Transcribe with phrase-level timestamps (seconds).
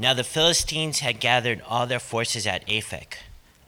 [0.00, 3.18] Now the Philistines had gathered all their forces at Aphek,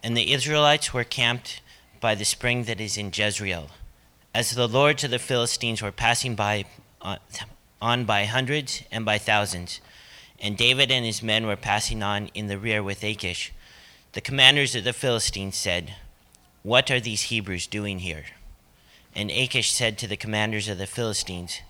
[0.03, 1.61] and the Israelites were camped
[2.01, 3.69] by the spring that is in Jezreel.
[4.34, 6.64] As the lords of the Philistines were passing by
[7.03, 7.18] on,
[7.82, 9.82] on by hundreds and by thousands,
[10.40, 13.53] and David and his men were passing on in the rear with Achish,
[14.14, 15.96] the commanders of the Philistines said,
[16.62, 18.25] What are these Hebrews doing here?
[19.14, 21.61] And Achish said to the commanders of the Philistines,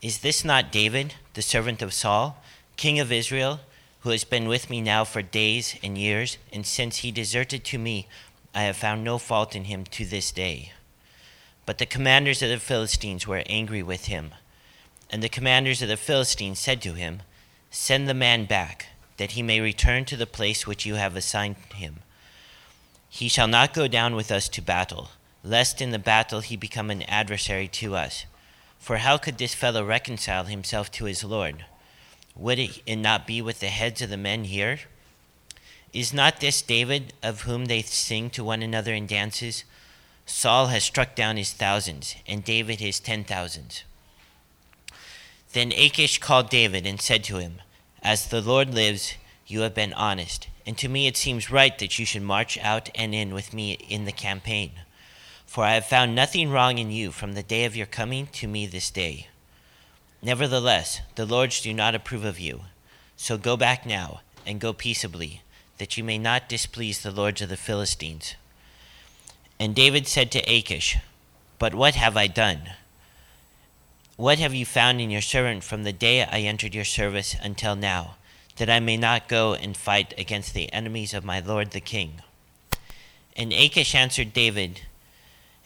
[0.00, 2.42] Is this not David, the servant of Saul,
[2.78, 3.60] king of Israel,
[4.00, 7.78] who has been with me now for days and years, and since he deserted to
[7.78, 8.06] me,
[8.54, 10.72] I have found no fault in him to this day?
[11.66, 14.30] But the commanders of the Philistines were angry with him.
[15.10, 17.22] And the commanders of the Philistines said to him,
[17.70, 18.86] Send the man back,
[19.18, 21.96] that he may return to the place which you have assigned him.
[23.10, 25.10] He shall not go down with us to battle,
[25.42, 28.24] lest in the battle he become an adversary to us.
[28.78, 31.64] For how could this fellow reconcile himself to his Lord?
[32.38, 34.78] Would it not be with the heads of the men here?
[35.92, 39.64] Is not this David of whom they sing to one another in dances?
[40.24, 43.82] Saul has struck down his thousands, and David his ten thousands.
[45.52, 47.60] Then Achish called David and said to him,
[48.02, 49.14] As the Lord lives,
[49.46, 52.90] you have been honest, and to me it seems right that you should march out
[52.94, 54.72] and in with me in the campaign.
[55.46, 58.46] For I have found nothing wrong in you from the day of your coming to
[58.46, 59.28] me this day.
[60.22, 62.62] Nevertheless, the lords do not approve of you.
[63.16, 65.42] So go back now, and go peaceably,
[65.78, 68.34] that you may not displease the lords of the Philistines.
[69.60, 70.96] And David said to Achish,
[71.58, 72.70] But what have I done?
[74.16, 77.76] What have you found in your servant from the day I entered your service until
[77.76, 78.16] now,
[78.56, 82.22] that I may not go and fight against the enemies of my lord the king?
[83.36, 84.82] And Achish answered David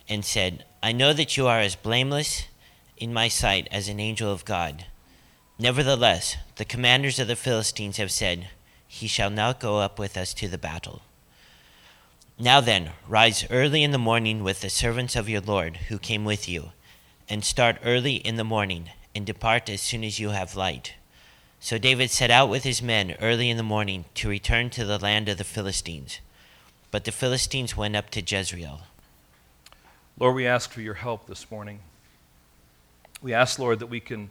[0.09, 2.45] and said, I know that you are as blameless
[3.03, 4.87] in my sight as an angel of God.
[5.59, 8.49] Nevertheless, the commanders of the Philistines have said,
[8.87, 11.03] He shall not go up with us to the battle.
[12.39, 16.25] Now then, rise early in the morning with the servants of your Lord who came
[16.25, 16.71] with you,
[17.29, 20.95] and start early in the morning, and depart as soon as you have light.
[21.59, 24.99] So David set out with his men early in the morning to return to the
[24.99, 26.21] land of the Philistines.
[26.93, 28.83] But the Philistines went up to Jezreel.
[30.19, 31.81] Lord, we ask for your help this morning.
[33.23, 34.31] We ask, Lord, that we can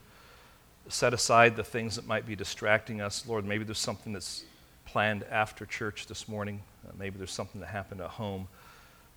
[0.89, 3.25] set aside the things that might be distracting us.
[3.25, 4.43] Lord, maybe there's something that's
[4.85, 6.61] planned after church this morning.
[6.85, 8.49] Uh, maybe there's something that happened at home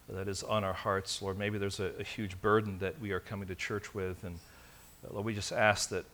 [0.08, 1.20] that is on our hearts.
[1.20, 4.22] Lord, maybe there's a, a huge burden that we are coming to church with.
[4.22, 4.38] And
[5.04, 6.04] uh, Lord, we just ask that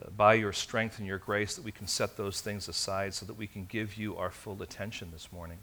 [0.00, 3.26] uh, by your strength and your grace that we can set those things aside so
[3.26, 5.58] that we can give you our full attention this morning.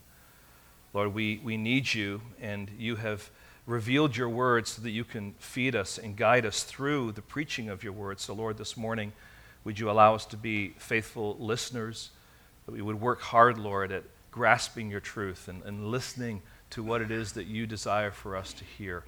[0.94, 3.30] Lord, we, we need you, and you have
[3.68, 7.70] revealed your word so that you can feed us and guide us through the preaching
[7.70, 8.20] of your word.
[8.20, 9.12] So, Lord, this morning,
[9.64, 12.10] would you allow us to be faithful listeners?
[12.68, 17.02] that we would work hard, Lord, at grasping your truth and, and listening to what
[17.02, 19.04] it is that you desire for us to hear.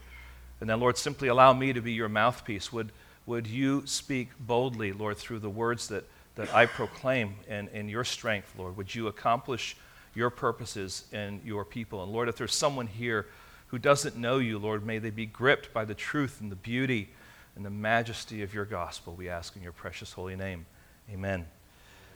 [0.61, 2.71] And then, Lord, simply allow me to be your mouthpiece.
[2.71, 2.91] Would,
[3.25, 6.05] would you speak boldly, Lord, through the words that,
[6.35, 8.77] that I proclaim and in your strength, Lord?
[8.77, 9.75] Would you accomplish
[10.15, 12.01] your purposes and your people?
[12.01, 13.27] And Lord, if there's someone here
[13.69, 17.09] who doesn't know you, Lord, may they be gripped by the truth and the beauty
[17.55, 20.65] and the majesty of your gospel, we ask in your precious holy name.
[21.11, 21.45] Amen.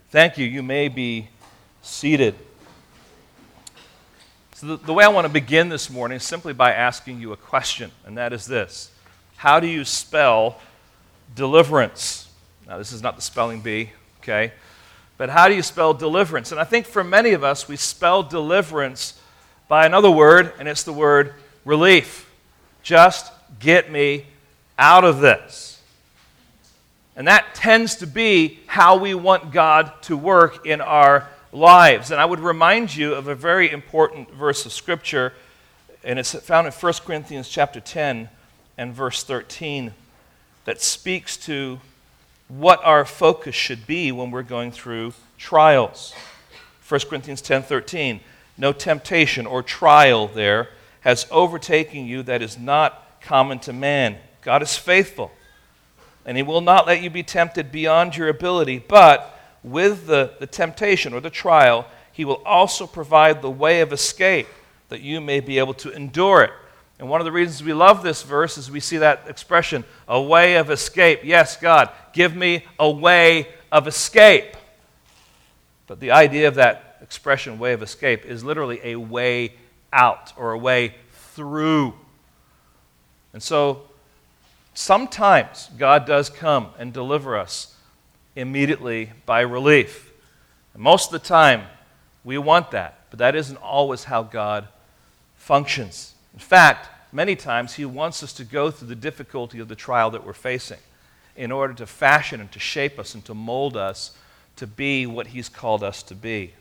[0.10, 0.46] Thank you.
[0.46, 1.28] You may be
[1.82, 2.36] seated.
[4.56, 7.34] So, the, the way I want to begin this morning is simply by asking you
[7.34, 8.90] a question, and that is this
[9.36, 10.60] How do you spell
[11.36, 12.30] deliverance?
[12.68, 13.92] Now, this is not the spelling bee,
[14.22, 14.54] okay?
[15.18, 16.52] But how do you spell deliverance?
[16.52, 19.20] And I think for many of us, we spell deliverance
[19.68, 21.34] by another word, and it's the word
[21.66, 22.30] relief.
[22.82, 24.26] Just get me
[24.78, 25.82] out of this.
[27.16, 32.12] And that tends to be how we want God to work in our lives.
[32.12, 35.34] And I would remind you of a very important verse of Scripture,
[36.04, 38.30] and it's found in 1 Corinthians chapter 10
[38.78, 39.94] and verse 13,
[40.66, 41.80] that speaks to
[42.48, 46.14] what our focus should be when we're going through trials.
[46.88, 48.20] 1 Corinthians 10 13.
[48.58, 50.70] No temptation or trial there
[51.04, 54.18] has overtaken you that is not common to man.
[54.42, 55.32] God is faithful
[56.26, 60.48] and he will not let you be tempted beyond your ability, but with the, the
[60.48, 64.48] temptation or the trial, he will also provide the way of escape
[64.90, 66.52] that you may be able to endure it.
[67.00, 70.22] And one of the reasons we love this verse is we see that expression, a
[70.22, 71.22] way of escape.
[71.24, 74.56] Yes, God, give me a way of escape.
[75.88, 79.54] But the idea of that expression, way of escape, is literally a way
[79.94, 81.94] out or a way through.
[83.32, 83.84] And so
[84.74, 87.76] Sometimes God does come and deliver us
[88.36, 90.12] immediately by relief.
[90.74, 91.64] And most of the time,
[92.24, 94.68] we want that, but that isn't always how God
[95.36, 96.16] functions.
[96.34, 100.10] In fact, many times He wants us to go through the difficulty of the trial
[100.12, 100.80] that we're facing
[101.36, 104.18] in order to fashion and to shape us and to mold us
[104.56, 106.54] to be what He's called us to be.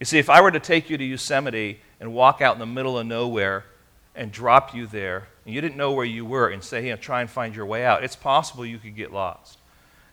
[0.00, 2.66] You see, if I were to take you to Yosemite and walk out in the
[2.66, 3.64] middle of nowhere
[4.14, 7.20] and drop you there, and you didn't know where you were, and say, hey, try
[7.20, 9.58] and find your way out, it's possible you could get lost.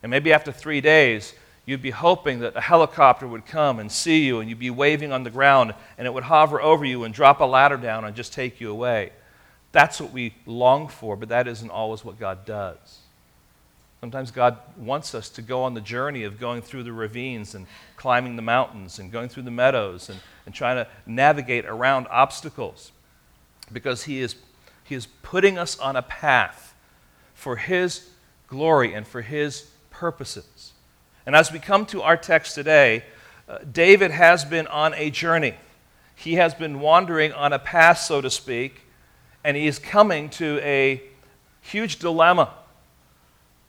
[0.02, 1.34] And maybe after three days,
[1.66, 5.14] you'd be hoping that a helicopter would come and see you, and you'd be waving
[5.14, 8.16] on the ground, and it would hover over you and drop a ladder down and
[8.16, 9.12] just take you away.
[9.72, 13.03] That's what we long for, but that isn't always what God does.
[14.04, 17.66] Sometimes God wants us to go on the journey of going through the ravines and
[17.96, 22.92] climbing the mountains and going through the meadows and, and trying to navigate around obstacles
[23.72, 24.36] because he is,
[24.84, 26.76] he is putting us on a path
[27.34, 28.10] for His
[28.50, 30.74] glory and for His purposes.
[31.26, 33.06] And as we come to our text today,
[33.48, 35.56] uh, David has been on a journey.
[36.14, 38.82] He has been wandering on a path, so to speak,
[39.46, 41.02] and he is coming to a
[41.62, 42.54] huge dilemma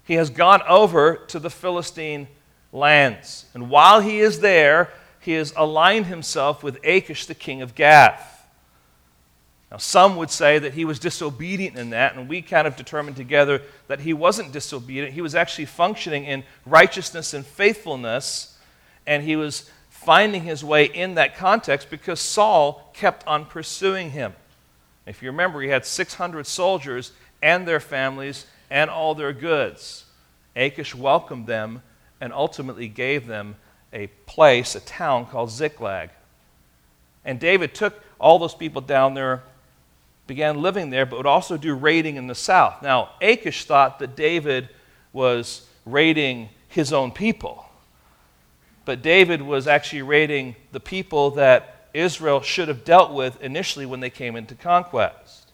[0.05, 2.29] he has gone over to the Philistine
[2.73, 3.47] lands.
[3.55, 4.91] And while he is there,
[5.21, 8.31] he has aligned himself with Achish, the king of Gath.
[9.71, 13.17] Now, some would say that he was disobedient in that, and we kind of determined
[13.17, 15.15] together that he wasn't disobedient.
[15.15, 18.57] He was actually functioning in righteousness and faithfulness,
[19.07, 24.35] and he was finding his way in that context because Saul kept on pursuing him.
[25.07, 27.13] If you remember, he had 600 soldiers
[27.43, 30.05] and their families and all their goods.
[30.57, 31.83] Achish welcomed them
[32.21, 33.57] and ultimately gave them
[33.93, 36.11] a place, a town called Ziklag.
[37.25, 39.43] And David took all those people down there,
[40.27, 42.83] began living there, but would also do raiding in the south.
[42.83, 44.69] Now, Achish thought that David
[45.13, 47.67] was raiding his own people.
[48.85, 54.01] But David was actually raiding the people that Israel should have dealt with initially when
[54.01, 55.53] they came into conquest.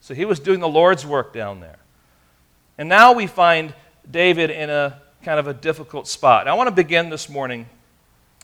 [0.00, 1.78] So he was doing the Lord's work down there.
[2.78, 3.74] And now we find
[4.10, 6.48] David in a kind of a difficult spot.
[6.48, 7.66] I want to begin this morning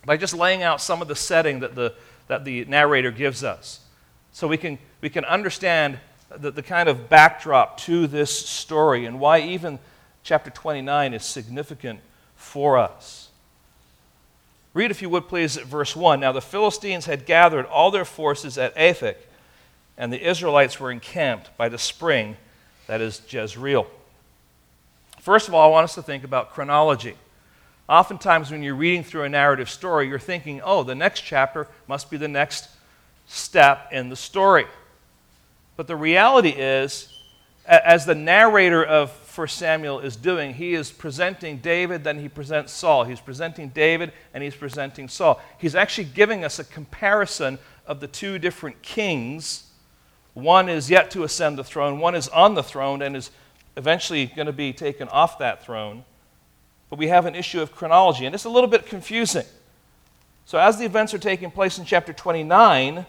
[0.04, 1.94] by just laying out some of the setting that the,
[2.28, 3.80] that the narrator gives us
[4.32, 5.98] so we can, we can understand
[6.36, 9.78] the, the kind of backdrop to this story and why even
[10.22, 12.00] chapter 29 is significant
[12.36, 13.30] for us.
[14.74, 16.20] Read, if you would please, at verse 1.
[16.20, 19.16] Now the Philistines had gathered all their forces at Aphek,
[19.96, 22.36] and the Israelites were encamped by the spring
[22.86, 23.88] that is Jezreel.
[25.28, 27.14] First of all, I want us to think about chronology.
[27.86, 32.10] Oftentimes, when you're reading through a narrative story, you're thinking, oh, the next chapter must
[32.10, 32.70] be the next
[33.26, 34.64] step in the story.
[35.76, 37.14] But the reality is,
[37.66, 42.72] as the narrator of 1 Samuel is doing, he is presenting David, then he presents
[42.72, 43.04] Saul.
[43.04, 45.42] He's presenting David, and he's presenting Saul.
[45.58, 49.64] He's actually giving us a comparison of the two different kings.
[50.32, 53.30] One is yet to ascend the throne, one is on the throne and is
[53.78, 56.04] eventually going to be taken off that throne.
[56.90, 59.46] But we have an issue of chronology, and it's a little bit confusing.
[60.44, 63.06] So, as the events are taking place in chapter 29,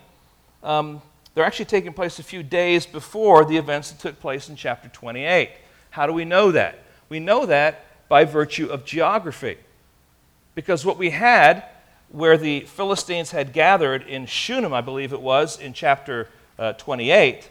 [0.64, 1.02] um,
[1.34, 4.90] they're actually taking place a few days before the events that took place in chapter
[4.90, 5.50] 28.
[5.90, 6.84] How do we know that?
[7.08, 9.58] We know that by virtue of geography.
[10.54, 11.64] Because what we had,
[12.10, 16.28] where the Philistines had gathered in Shunem, I believe it was, in chapter
[16.60, 17.50] uh, 28,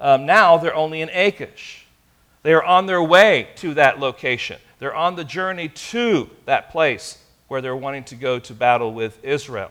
[0.00, 1.87] um, now they're only in Achish.
[2.48, 4.58] They are on their way to that location.
[4.78, 9.22] They're on the journey to that place where they're wanting to go to battle with
[9.22, 9.70] Israel.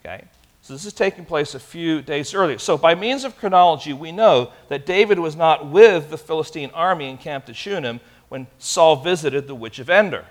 [0.00, 0.24] Okay?
[0.62, 2.58] So this is taking place a few days earlier.
[2.58, 7.08] So, by means of chronology, we know that David was not with the Philistine army
[7.08, 10.24] encamped at Shunem when Saul visited the Witch of Endor.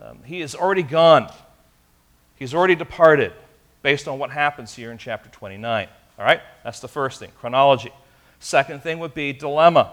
[0.00, 1.30] Um, he is already gone,
[2.36, 3.34] he's already departed
[3.82, 5.86] based on what happens here in chapter 29.
[6.18, 6.40] All right?
[6.62, 7.92] That's the first thing chronology.
[8.40, 9.92] Second thing would be dilemma.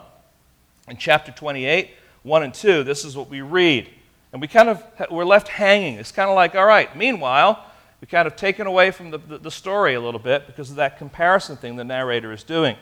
[0.92, 1.90] In chapter 28,
[2.24, 3.88] 1 and 2, this is what we read.
[4.34, 5.94] And we kind of, we're left hanging.
[5.94, 7.66] It's kind of like, all right, meanwhile,
[8.02, 10.76] we kind of taken away from the, the, the story a little bit because of
[10.76, 12.76] that comparison thing the narrator is doing.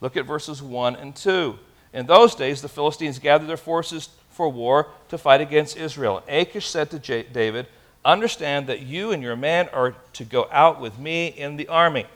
[0.00, 1.58] Look at verses 1 and 2.
[1.92, 6.22] In those days, the Philistines gathered their forces for war to fight against Israel.
[6.28, 7.66] Achish said to J- David,
[8.02, 12.06] Understand that you and your men are to go out with me in the army.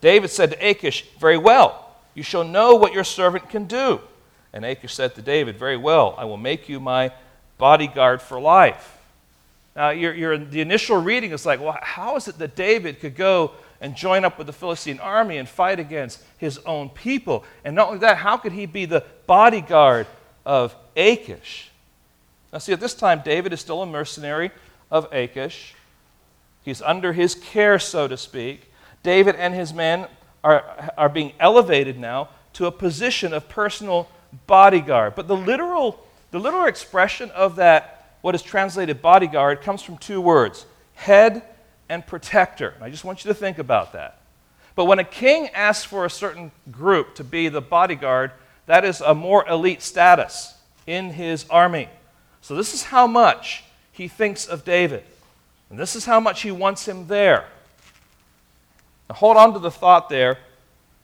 [0.00, 1.89] David said to Achish, Very well.
[2.14, 4.00] You shall know what your servant can do.
[4.52, 7.12] And Achish said to David, Very well, I will make you my
[7.58, 8.98] bodyguard for life.
[9.76, 13.14] Now, you're, you're, the initial reading is like, well, how is it that David could
[13.14, 17.44] go and join up with the Philistine army and fight against his own people?
[17.64, 20.06] And not only that, how could he be the bodyguard
[20.44, 21.70] of Achish?
[22.52, 24.50] Now, see, at this time, David is still a mercenary
[24.90, 25.74] of Achish.
[26.64, 28.72] He's under his care, so to speak.
[29.02, 30.08] David and his men
[30.42, 34.08] are, are being elevated now to a position of personal
[34.46, 35.14] bodyguard.
[35.14, 40.20] But the literal, the literal expression of that, what is translated bodyguard, comes from two
[40.20, 41.42] words head
[41.88, 42.74] and protector.
[42.80, 44.20] I just want you to think about that.
[44.74, 48.32] But when a king asks for a certain group to be the bodyguard,
[48.66, 50.54] that is a more elite status
[50.86, 51.88] in his army.
[52.40, 55.04] So, this is how much he thinks of David.
[55.68, 57.46] And this is how much he wants him there.
[59.10, 60.38] Now, hold on to the thought there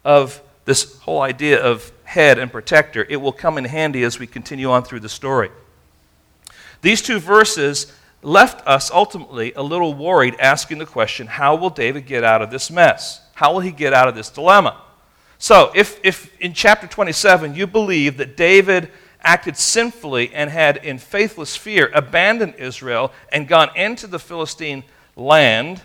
[0.04, 3.04] of this whole idea of head and protector.
[3.08, 5.50] It will come in handy as we continue on through the story.
[6.82, 12.06] These two verses left us ultimately a little worried, asking the question how will David
[12.06, 13.22] get out of this mess?
[13.34, 14.80] How will he get out of this dilemma?
[15.38, 18.88] So, if, if in chapter 27 you believe that David
[19.20, 24.84] acted sinfully and had, in faithless fear, abandoned Israel and gone into the Philistine
[25.16, 25.82] land,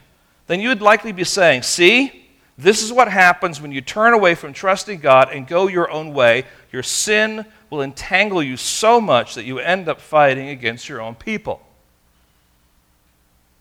[0.52, 2.28] then you would likely be saying, See,
[2.58, 6.14] this is what happens when you turn away from trusting God and go your own
[6.14, 6.44] way.
[6.72, 11.16] Your sin will entangle you so much that you end up fighting against your own
[11.16, 11.62] people.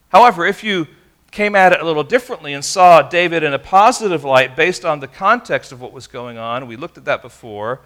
[0.08, 0.88] However, if you
[1.30, 4.98] came at it a little differently and saw David in a positive light based on
[4.98, 7.80] the context of what was going on, we looked at that before,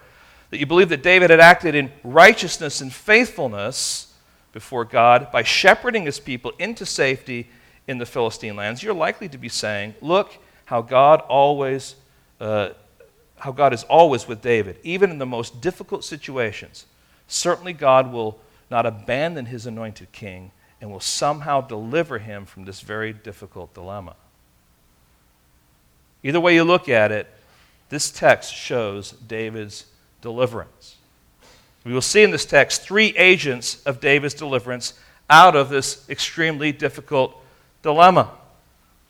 [0.49, 4.13] that you believe that David had acted in righteousness and faithfulness
[4.51, 7.47] before God by shepherding his people into safety
[7.87, 11.95] in the Philistine lands, you're likely to be saying, Look how God always.
[12.39, 12.69] Uh,
[13.37, 16.85] how God is always with David, even in the most difficult situations.
[17.27, 18.39] Certainly, God will
[18.71, 20.51] not abandon his anointed king
[20.81, 24.15] and will somehow deliver him from this very difficult dilemma.
[26.23, 27.27] Either way you look at it,
[27.89, 29.85] this text shows David's
[30.21, 30.95] deliverance.
[31.83, 34.93] We will see in this text three agents of David's deliverance
[35.29, 37.39] out of this extremely difficult
[37.85, 38.31] dilemma.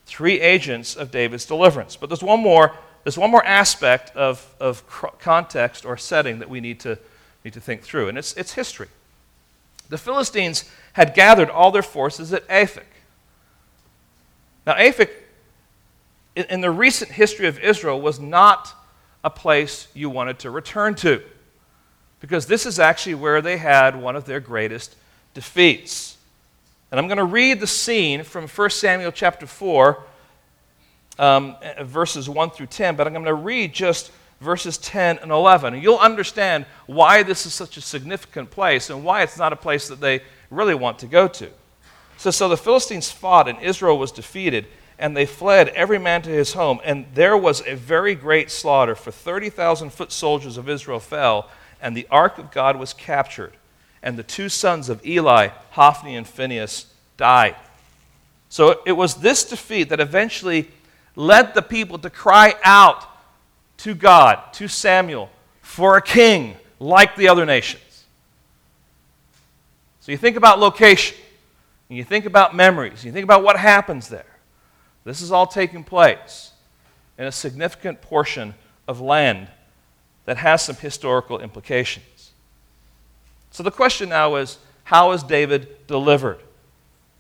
[0.06, 1.96] Three agents of David's deliverance.
[1.96, 4.86] But there's one more, there's one more aspect of, of
[5.20, 7.00] context or setting that we need to,
[7.44, 8.90] need to think through, and it's, it's history.
[9.90, 12.92] The Philistines had gathered all their forces at Aphek.
[14.68, 15.10] Now, Aphek,
[16.36, 18.74] in, in the recent history of Israel, was not
[19.24, 21.22] a place you wanted to return to.
[22.20, 24.96] Because this is actually where they had one of their greatest
[25.34, 26.15] defeats.
[26.96, 30.02] And I'm going to read the scene from 1 Samuel chapter 4,
[31.20, 35.74] um, verses 1 through 10, but I'm going to read just verses 10 and 11.
[35.74, 39.58] And you'll understand why this is such a significant place and why it's not a
[39.58, 41.50] place that they really want to go to.
[42.16, 44.66] So, so the Philistines fought, and Israel was defeated
[44.98, 46.80] and they fled every man to his home.
[46.86, 51.50] And there was a very great slaughter, for 30,000 foot soldiers of Israel fell,
[51.82, 53.52] and the ark of God was captured.
[54.06, 56.86] And the two sons of Eli, Hophni and Phinehas,
[57.18, 57.56] died.
[58.48, 60.70] So it was this defeat that eventually
[61.16, 63.04] led the people to cry out
[63.80, 65.30] to God, to Samuel,
[65.62, 68.06] for a king like the other nations.
[70.02, 71.18] So you think about location,
[71.90, 74.38] and you think about memories, and you think about what happens there.
[75.04, 76.52] This is all taking place
[77.18, 78.54] in a significant portion
[78.88, 79.48] of land
[80.26, 82.06] that has some historical implications.
[83.56, 86.40] So the question now is how is David delivered?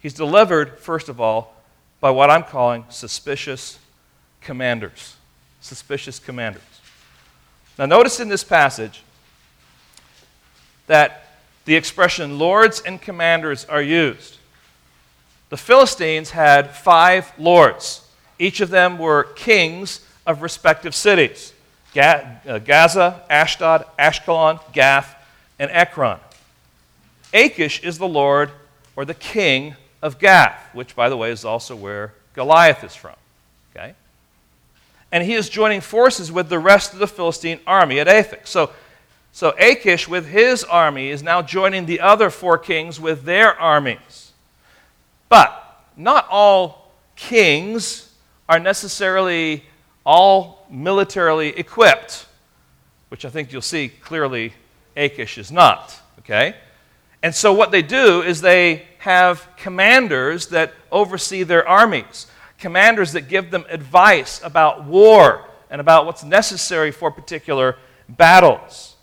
[0.01, 1.55] He's delivered, first of all,
[2.01, 3.79] by what I'm calling suspicious
[4.41, 5.15] commanders.
[5.61, 6.61] Suspicious commanders.
[7.79, 9.01] Now, notice in this passage
[10.87, 14.35] that the expression lords and commanders are used.
[15.47, 18.05] The Philistines had five lords.
[18.39, 21.53] Each of them were kings of respective cities
[21.95, 25.14] uh, Gaza, Ashdod, Ashkelon, Gath,
[25.59, 26.19] and Ekron.
[27.33, 28.51] Achish is the lord
[28.95, 33.15] or the king of Gath, which, by the way, is also where Goliath is from.
[33.75, 33.93] Okay?
[35.11, 38.47] And he is joining forces with the rest of the Philistine army at Aphek.
[38.47, 38.71] So,
[39.31, 44.31] so Achish, with his army, is now joining the other four kings with their armies.
[45.27, 45.61] But
[45.97, 48.13] not all kings
[48.47, 49.63] are necessarily
[50.05, 52.27] all militarily equipped,
[53.09, 54.53] which I think you'll see clearly
[54.95, 55.99] Achish is not.
[56.19, 56.55] Okay?
[57.21, 62.27] And so what they do is they have commanders that oversee their armies,
[62.59, 68.95] commanders that give them advice about war and about what's necessary for particular battles.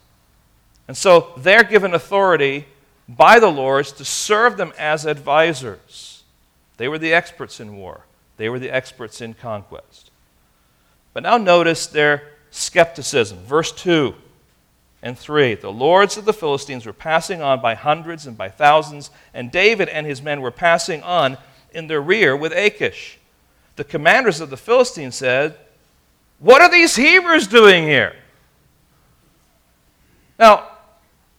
[0.88, 2.66] And so they're given authority
[3.08, 6.22] by the lords to serve them as advisors.
[6.76, 8.02] They were the experts in war,
[8.36, 10.10] they were the experts in conquest.
[11.12, 13.38] But now notice their skepticism.
[13.44, 14.14] Verse 2
[15.02, 15.54] and 3.
[15.56, 19.88] The lords of the Philistines were passing on by hundreds and by thousands, and David
[19.88, 21.38] and his men were passing on
[21.72, 23.18] in their rear with Achish.
[23.76, 25.56] The commanders of the Philistines said,
[26.38, 28.14] What are these Hebrews doing here?
[30.38, 30.68] Now,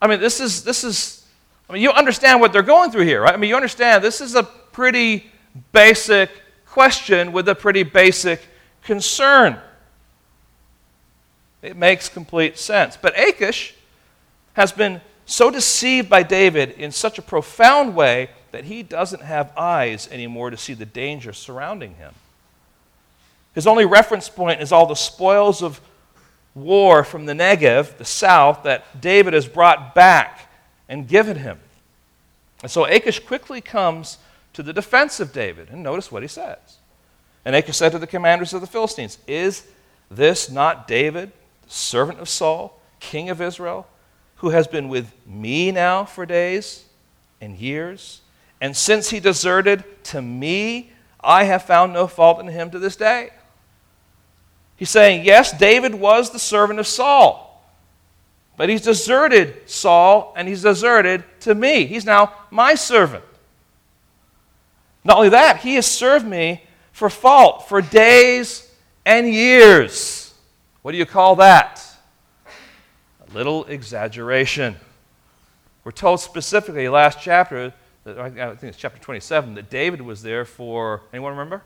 [0.01, 1.25] I mean, this is, this is,
[1.69, 3.33] I mean, you understand what they're going through here, right?
[3.33, 5.31] I mean, you understand this is a pretty
[5.71, 6.29] basic
[6.65, 8.41] question with a pretty basic
[8.83, 9.59] concern.
[11.63, 12.97] It makes complete sense.
[12.97, 13.73] But Achish
[14.53, 19.51] has been so deceived by David in such a profound way that he doesn't have
[19.57, 22.13] eyes anymore to see the danger surrounding him.
[23.55, 25.79] His only reference point is all the spoils of
[26.53, 30.51] war from the Negev, the south, that David has brought back
[30.89, 31.59] and given him.
[32.61, 34.17] And so Achish quickly comes
[34.53, 35.69] to the defense of David.
[35.69, 36.57] And notice what he says.
[37.45, 39.65] And Achish said to the commanders of the Philistines, Is
[40.11, 41.31] this not David,
[41.73, 43.87] servant of Saul, king of Israel,
[44.37, 46.85] who has been with me now for days
[47.41, 48.21] and years?
[48.61, 52.95] And since he deserted to me, I have found no fault in him to this
[52.95, 53.31] day.
[54.75, 57.63] He's saying, yes, David was the servant of Saul,
[58.57, 61.85] but he's deserted Saul and he's deserted to me.
[61.85, 63.23] He's now my servant.
[65.03, 68.69] Not only that, he has served me for fault for days
[69.05, 70.22] and years.
[70.83, 71.81] What do you call that?
[72.45, 74.75] A little exaggeration.
[75.85, 77.73] We're told specifically last chapter,
[78.05, 81.63] I think it's chapter 27, that David was there for, anyone remember?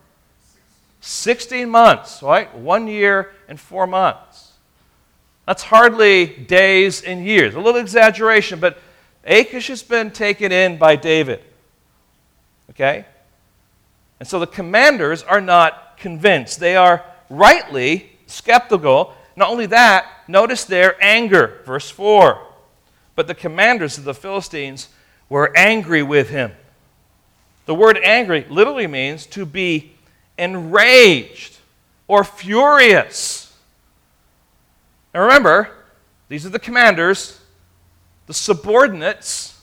[1.00, 2.56] 16 months, right?
[2.56, 4.52] One year and four months.
[5.46, 7.56] That's hardly days and years.
[7.56, 8.78] A little exaggeration, but
[9.24, 11.42] Achish has been taken in by David.
[12.70, 13.04] Okay?
[14.20, 16.60] And so the commanders are not convinced.
[16.60, 19.14] They are rightly skeptical.
[19.36, 22.40] Not only that, notice their anger, verse 4.
[23.14, 24.88] But the commanders of the Philistines
[25.28, 26.52] were angry with him.
[27.66, 29.92] The word angry literally means to be
[30.38, 31.58] enraged
[32.06, 33.52] or furious.
[35.12, 35.70] Now remember,
[36.28, 37.40] these are the commanders,
[38.26, 39.60] the subordinates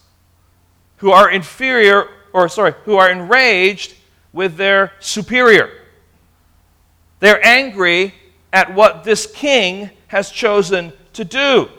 [0.97, 3.95] who are inferior, or sorry, who are enraged
[4.33, 5.71] with their superior.
[7.19, 8.13] They're angry
[8.55, 11.69] at what this king has chosen to do.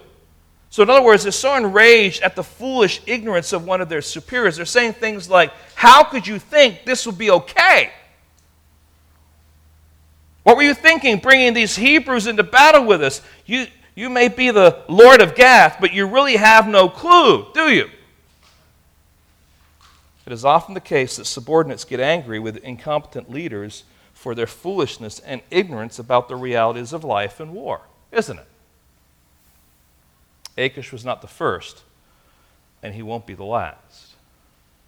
[0.68, 4.02] So, in other words, they're so enraged at the foolish ignorance of one of their
[4.02, 4.56] superiors.
[4.56, 7.90] They're saying things like, How could you think this would be okay?
[10.42, 13.22] What were you thinking bringing these Hebrews into battle with us?
[13.46, 17.72] You, you may be the Lord of Gath, but you really have no clue, do
[17.72, 17.88] you?
[20.26, 23.84] It is often the case that subordinates get angry with incompetent leaders
[24.26, 28.46] for their foolishness and ignorance about the realities of life and war, isn't it?
[30.58, 31.84] Achish was not the first,
[32.82, 34.16] and he won't be the last.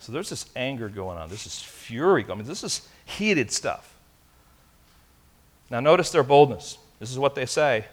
[0.00, 1.28] So there's this anger going on.
[1.28, 2.26] This is fury.
[2.28, 3.94] I mean, this is heated stuff.
[5.70, 6.76] Now, notice their boldness.
[6.98, 7.84] This is what they say.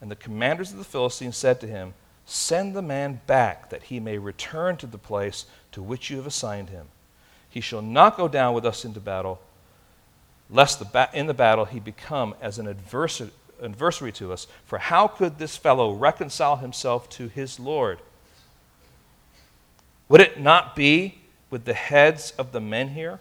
[0.00, 1.94] And the commanders of the Philistines said to him,
[2.26, 6.26] Send the man back that he may return to the place to which you have
[6.26, 6.88] assigned him.
[7.48, 9.40] He shall not go down with us into battle,
[10.50, 13.30] lest the ba- in the battle he become as an adversary,
[13.62, 14.46] adversary to us.
[14.66, 17.98] For how could this fellow reconcile himself to his Lord?
[20.08, 21.18] Would it not be
[21.50, 23.20] with the heads of the men here?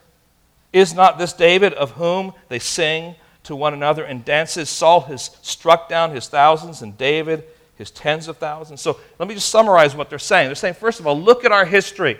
[0.73, 3.15] Is not this David of whom they sing?
[3.43, 4.69] to one another in dances.
[4.69, 7.43] Saul has struck down his thousands, and David
[7.75, 8.81] his tens of thousands.
[8.81, 10.47] So let me just summarize what they're saying.
[10.47, 12.19] They're saying, first of all, look at our history.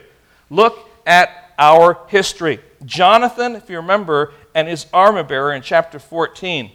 [0.49, 2.59] Look at our history.
[2.83, 6.71] Jonathan, if you remember, and his armor bearer in chapter 14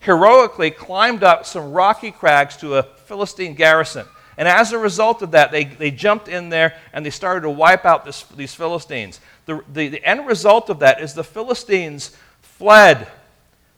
[0.00, 4.06] heroically climbed up some rocky crags to a Philistine garrison.
[4.36, 7.50] And as a result of that, they, they jumped in there and they started to
[7.50, 9.20] wipe out this, these Philistines.
[9.46, 13.08] The, the, the end result of that is the Philistines fled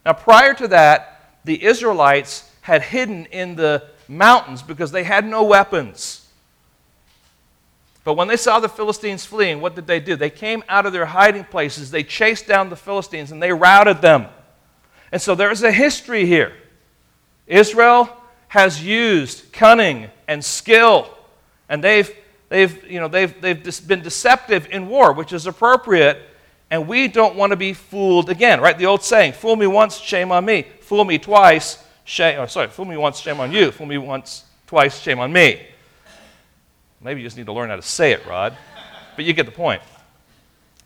[0.07, 5.43] now, prior to that, the Israelites had hidden in the mountains because they had no
[5.43, 6.26] weapons.
[8.07, 10.15] But when they saw the Philistines fleeing, what did they do?
[10.15, 14.01] They came out of their hiding places, they chased down the Philistines, and they routed
[14.01, 14.27] them.
[15.11, 16.53] And so there is a history here.
[17.49, 18.09] Israel
[18.47, 21.11] has used cunning and skill,
[21.69, 22.09] and they've,
[22.49, 26.23] they've, you know, they've, they've been deceptive in war, which is appropriate
[26.71, 28.77] and we don't want to be fooled again, right?
[28.77, 30.67] The old saying, fool me once, shame on me.
[30.81, 33.71] Fool me twice, shame, oh, sorry, fool me once, shame on you.
[33.73, 35.61] Fool me once, twice, shame on me.
[37.07, 38.57] Maybe you just need to learn how to say it, Rod.
[39.15, 39.81] But you get the point.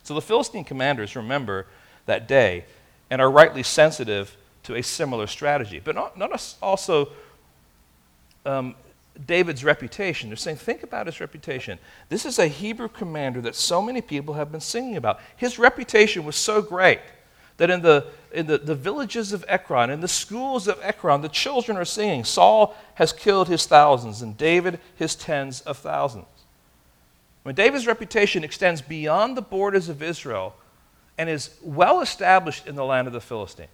[0.02, 1.66] So the Philistine commanders remember
[2.04, 2.66] that day
[3.08, 5.80] and are rightly sensitive to a similar strategy.
[5.82, 7.08] But notice also
[8.44, 8.74] um,
[9.26, 10.28] David's reputation.
[10.28, 11.78] They're saying, think about his reputation.
[12.10, 15.20] This is a Hebrew commander that so many people have been singing about.
[15.38, 17.00] His reputation was so great
[17.60, 21.28] that in the, in the, the villages of Ekron, in the schools of Ekron, the
[21.28, 26.24] children are singing, Saul has killed his thousands, and David his tens of thousands.
[27.42, 30.54] When David's reputation extends beyond the borders of Israel
[31.18, 33.68] and is well established in the land of the Philistines.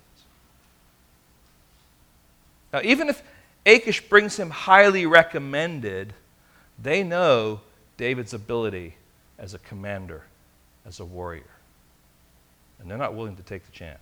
[2.73, 3.23] Now, even if
[3.65, 6.13] Achish brings him highly recommended,
[6.77, 7.61] they know
[7.97, 8.97] David's ability
[9.39, 10.25] as a commander,
[10.85, 11.56] as a warrior.
[12.81, 13.99] And they're not willing to take the chance.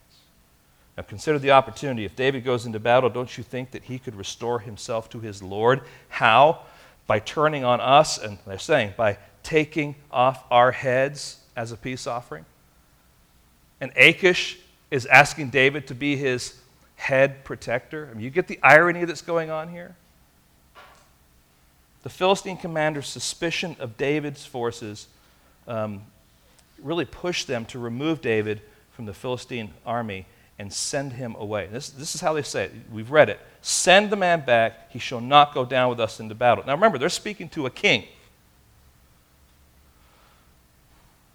[0.96, 2.04] Now consider the opportunity.
[2.04, 5.42] If David goes into battle, don't you think that he could restore himself to his
[5.42, 5.82] Lord?
[6.08, 6.60] How?
[7.06, 12.06] By turning on us, and they're saying, by taking off our heads as a peace
[12.06, 12.44] offering?
[13.80, 14.58] And Achish
[14.90, 16.60] is asking David to be his
[16.96, 18.08] head protector.
[18.10, 19.96] I mean, you get the irony that's going on here?
[22.04, 25.08] The Philistine commander's suspicion of David's forces
[25.66, 26.02] um,
[26.84, 28.60] really pushed them to remove David
[28.92, 30.26] from the Philistine army
[30.58, 31.68] and send him away.
[31.72, 32.72] This, this is how they say it.
[32.92, 33.40] We've read it.
[33.60, 34.92] Send the man back.
[34.92, 36.62] He shall not go down with us into battle.
[36.64, 38.04] Now remember, they're speaking to a king.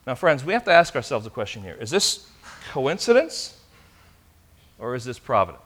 [0.07, 2.27] Now, friends, we have to ask ourselves a question here Is this
[2.71, 3.59] coincidence
[4.77, 5.63] or is this providence?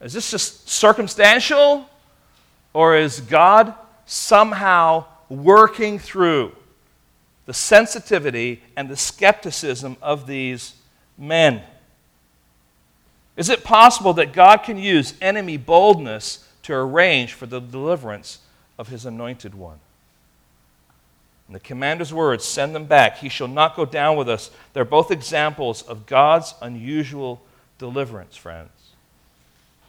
[0.00, 1.88] Is this just circumstantial
[2.74, 6.52] or is God somehow working through
[7.46, 10.74] the sensitivity and the skepticism of these
[11.18, 11.62] men?
[13.36, 18.40] Is it possible that God can use enemy boldness to arrange for the deliverance
[18.78, 19.78] of his anointed one?
[21.46, 23.18] And the commander's words, send them back.
[23.18, 24.50] He shall not go down with us.
[24.72, 27.42] They're both examples of God's unusual
[27.78, 28.70] deliverance, friends.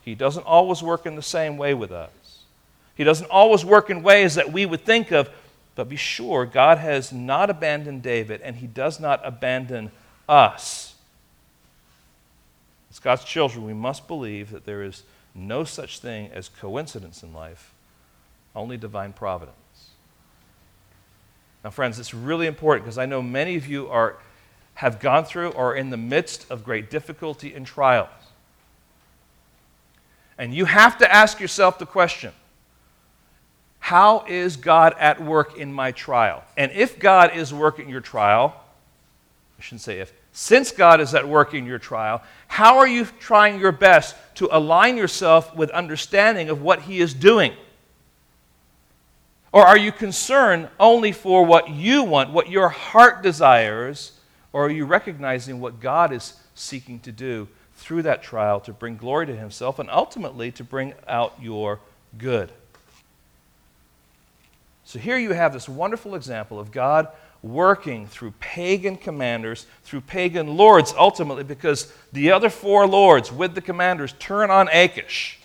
[0.03, 2.09] He doesn't always work in the same way with us.
[2.95, 5.29] He doesn't always work in ways that we would think of,
[5.75, 9.91] but be sure God has not abandoned David and he does not abandon
[10.29, 10.95] us.
[12.91, 17.33] As God's children, we must believe that there is no such thing as coincidence in
[17.33, 17.73] life,
[18.55, 19.55] only divine providence.
[21.63, 24.17] Now, friends, it's really important because I know many of you are,
[24.75, 28.09] have gone through or are in the midst of great difficulty and trials.
[30.37, 32.33] And you have to ask yourself the question
[33.83, 36.41] How is God at work in my trial?
[36.55, 38.55] And if God is working your trial,
[39.59, 43.03] I shouldn't say if, since God is at work in your trial, how are you
[43.19, 47.51] trying your best to align yourself with understanding of what He is doing?
[49.51, 54.17] Or are you concerned only for what you want, what your heart desires?
[54.53, 58.95] Or are you recognizing what God is seeking to do through that trial to bring
[58.95, 61.81] glory to Himself and ultimately to bring out your
[62.17, 62.49] good?
[64.93, 67.07] So here you have this wonderful example of God
[67.41, 73.61] working through pagan commanders, through pagan lords, ultimately, because the other four lords with the
[73.61, 75.39] commanders turn on Achish.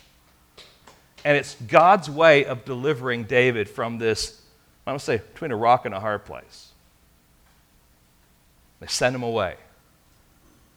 [1.24, 4.38] And it's God's way of delivering David from this,
[4.86, 6.72] I'm to say, between a rock and a hard place.
[8.80, 9.56] They send him away.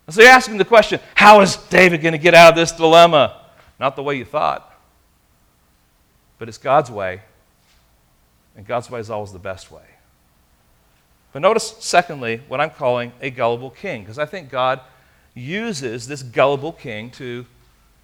[0.08, 2.72] And so you're asking the question how is David going to get out of this
[2.72, 3.42] dilemma?
[3.82, 4.74] Not the way you thought,
[6.40, 7.24] but it's God's way.
[8.56, 9.84] And God's way is always the best way.
[11.34, 14.82] But notice, secondly, what I'm calling a gullible king, because I think God
[15.34, 17.46] uses this gullible king to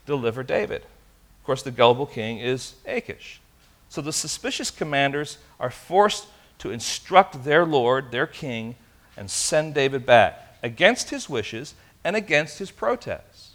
[0.05, 3.41] deliver David Of course, the gullible king is Achish.
[3.89, 6.27] So the suspicious commanders are forced
[6.59, 8.75] to instruct their lord, their king,
[9.15, 13.51] and send David back against his wishes and against his protests.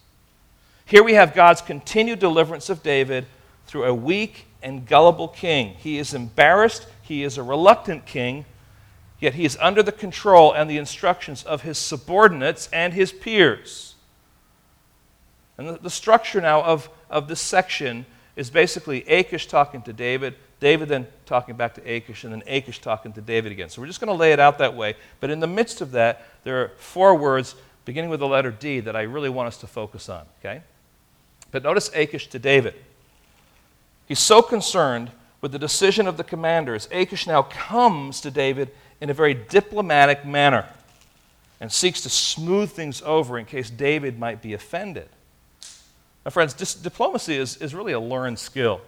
[0.84, 3.26] Here we have God's continued deliverance of David
[3.66, 5.74] through a weak and gullible king.
[5.78, 8.44] He is embarrassed, he is a reluctant king,
[9.20, 13.94] yet he is under the control and the instructions of his subordinates and his peers.
[15.58, 20.34] And the, the structure now of of this section is basically Achish talking to David,
[20.58, 23.68] David then talking back to Achish, and then Achish talking to David again.
[23.68, 24.96] So we're just going to lay it out that way.
[25.20, 28.80] But in the midst of that, there are four words beginning with the letter D
[28.80, 30.62] that I really want us to focus on, okay?
[31.50, 32.74] But notice Achish to David.
[34.12, 36.86] He's so concerned with the decision of the commanders.
[36.92, 38.70] Achish now comes to David
[39.00, 40.68] in a very diplomatic manner
[41.62, 45.08] and seeks to smooth things over in case David might be offended.
[46.26, 48.82] Now, friends, dis- diplomacy is, is really a learned skill.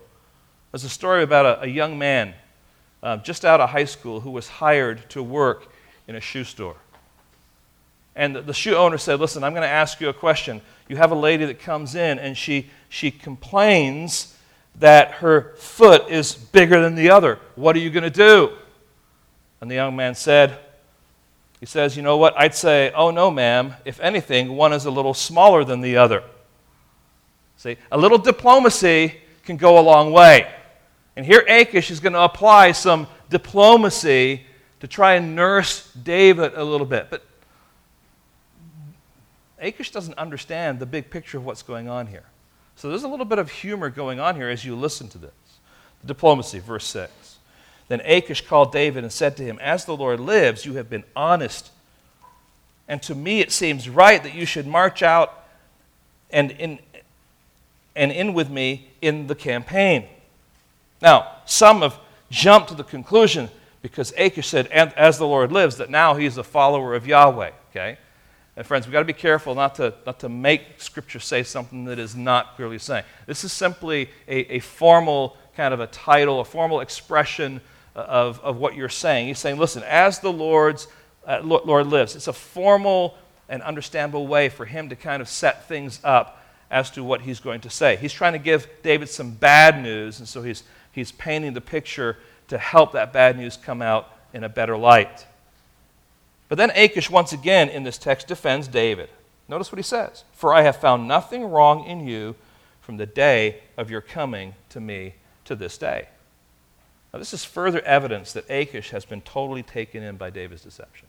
[0.72, 2.34] There's a story about a, a young man
[3.02, 5.72] uh, just out of high school who was hired to work
[6.06, 6.76] in a shoe store.
[8.14, 10.60] And the, the shoe owner said, Listen, I'm going to ask you a question.
[10.86, 14.33] You have a lady that comes in and she, she complains
[14.76, 17.38] that her foot is bigger than the other.
[17.54, 18.56] What are you going to do?
[19.60, 20.58] And the young man said,
[21.60, 22.38] He says, You know what?
[22.38, 23.74] I'd say, Oh, no, ma'am.
[23.84, 26.22] If anything, one is a little smaller than the other.
[27.56, 30.52] See, a little diplomacy can go a long way.
[31.16, 34.44] And here Achish is going to apply some diplomacy
[34.80, 37.08] to try and nurse David a little bit.
[37.08, 37.24] But
[39.58, 42.24] Achish doesn't understand the big picture of what's going on here.
[42.76, 45.30] So there's a little bit of humor going on here as you listen to this.
[46.02, 47.38] The diplomacy, verse 6.
[47.88, 51.04] Then Achish called David and said to him, As the Lord lives, you have been
[51.14, 51.70] honest.
[52.88, 55.44] And to me it seems right that you should march out
[56.30, 56.78] and in,
[57.94, 60.06] and in with me in the campaign.
[61.00, 61.98] Now, some have
[62.30, 63.50] jumped to the conclusion
[63.82, 67.50] because Achish said, As the Lord lives, that now he's a follower of Yahweh.
[67.70, 67.98] Okay?
[68.56, 71.84] And friends, we've got to be careful not to, not to make Scripture say something
[71.86, 73.04] that is not clearly saying.
[73.26, 77.60] This is simply a, a formal kind of a title, a formal expression
[77.94, 79.28] of, of what you're saying.
[79.28, 80.86] He's saying, listen, as the Lord's,
[81.26, 83.16] uh, Lord lives, it's a formal
[83.48, 86.40] and understandable way for him to kind of set things up
[86.70, 87.96] as to what he's going to say.
[87.96, 92.18] He's trying to give David some bad news, and so he's, he's painting the picture
[92.48, 95.26] to help that bad news come out in a better light.
[96.54, 99.08] But then Achish, once again in this text, defends David.
[99.48, 102.36] Notice what he says For I have found nothing wrong in you
[102.80, 105.14] from the day of your coming to me
[105.46, 106.06] to this day.
[107.12, 111.08] Now, this is further evidence that Achish has been totally taken in by David's deception.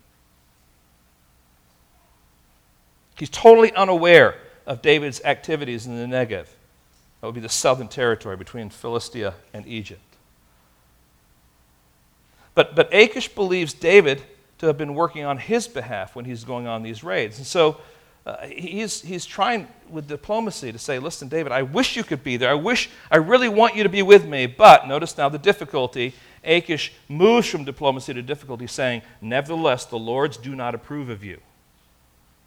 [3.16, 6.48] He's totally unaware of David's activities in the Negev.
[7.22, 10.02] That would be the southern territory between Philistia and Egypt.
[12.56, 14.24] But, but Achish believes David
[14.60, 17.38] to have been working on his behalf when he's going on these raids.
[17.38, 17.78] And so
[18.26, 22.38] uh, he's, he's trying with diplomacy to say, listen, David, I wish you could be
[22.38, 22.50] there.
[22.50, 24.48] I wish, I really want you to be with me.
[24.48, 26.14] But notice now the difficulty.
[26.44, 31.40] Achish moves from diplomacy to difficulty, saying, Nevertheless, the Lords do not approve of you.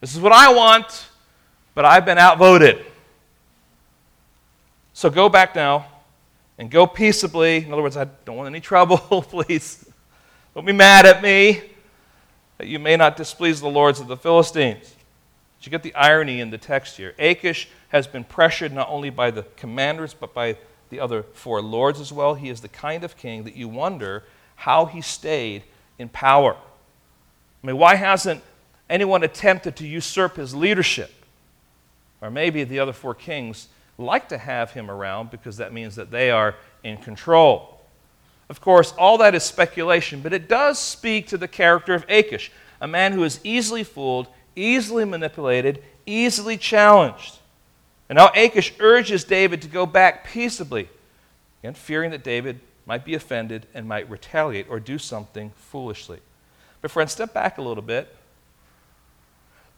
[0.00, 1.08] This is what I want,
[1.74, 2.84] but I've been outvoted.
[4.92, 5.86] So go back now
[6.58, 7.58] and go peaceably.
[7.58, 9.84] In other words, I don't want any trouble, please.
[10.54, 11.62] Don't be mad at me
[12.58, 14.94] that you may not displease the lords of the Philistines.
[15.58, 17.14] Did you get the irony in the text here?
[17.18, 20.56] Achish has been pressured not only by the commanders, but by
[20.90, 22.34] the other four lords as well.
[22.34, 24.24] He is the kind of king that you wonder
[24.56, 25.62] how he stayed
[25.98, 26.56] in power.
[27.62, 28.42] I mean, why hasn't
[28.88, 31.12] anyone attempted to usurp his leadership?
[32.20, 36.10] Or maybe the other four kings like to have him around because that means that
[36.10, 37.77] they are in control.
[38.48, 42.50] Of course, all that is speculation, but it does speak to the character of Achish,
[42.80, 47.38] a man who is easily fooled, easily manipulated, easily challenged.
[48.08, 50.88] And now Achish urges David to go back peaceably,
[51.62, 56.20] again, fearing that David might be offended and might retaliate or do something foolishly.
[56.80, 58.14] But, friends, step back a little bit.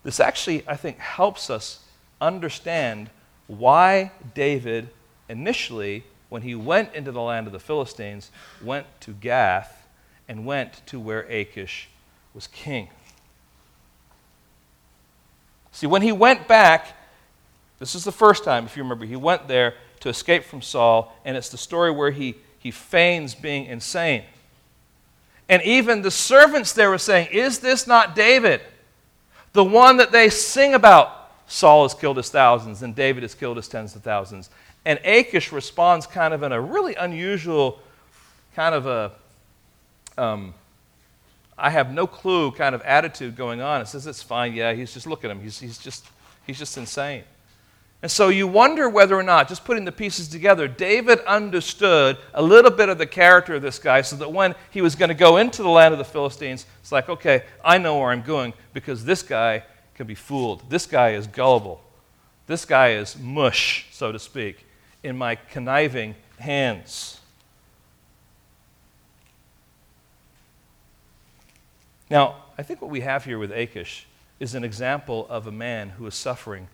[0.04, 1.80] This actually, I think, helps us
[2.20, 3.10] understand
[3.48, 4.90] why David
[5.28, 8.30] initially when he went into the land of the Philistines,
[8.62, 9.86] went to Gath
[10.28, 11.88] and went to where Achish
[12.32, 12.88] was king.
[15.72, 16.96] See, when he went back,
[17.78, 21.12] this is the first time, if you remember, he went there to escape from Saul,
[21.24, 24.24] and it's the story where he, he feigns being insane.
[25.48, 28.60] And even the servants there were saying, Is this not David?
[29.52, 31.16] The one that they sing about.
[31.48, 34.50] Saul has killed his thousands, and David has killed his tens of thousands.
[34.84, 37.80] And Achish responds kind of in a really unusual,
[38.54, 39.12] kind of a,
[40.16, 40.54] um,
[41.58, 43.82] I have no clue kind of attitude going on.
[43.82, 44.54] It says it's fine.
[44.54, 45.40] Yeah, he's just look at him.
[45.40, 46.06] He's, he's, just,
[46.46, 47.24] he's just insane.
[48.02, 52.42] And so you wonder whether or not, just putting the pieces together, David understood a
[52.42, 55.14] little bit of the character of this guy so that when he was going to
[55.14, 58.54] go into the land of the Philistines, it's like, okay, I know where I'm going
[58.72, 59.64] because this guy
[59.94, 60.70] can be fooled.
[60.70, 61.82] This guy is gullible.
[62.46, 64.64] This guy is mush, so to speak
[65.02, 67.20] in my conniving hands.
[72.10, 74.06] Now, I think what we have here with Achish
[74.40, 76.68] is an example of a man who is suffering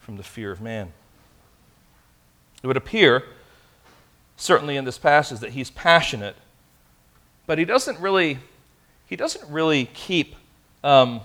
[0.00, 0.92] from the fear of man.
[2.62, 3.24] It would appear,
[4.36, 6.36] certainly in this passage, that he's passionate,
[7.46, 8.38] but he doesn't really,
[9.06, 10.34] he doesn't really keep
[10.82, 11.20] um,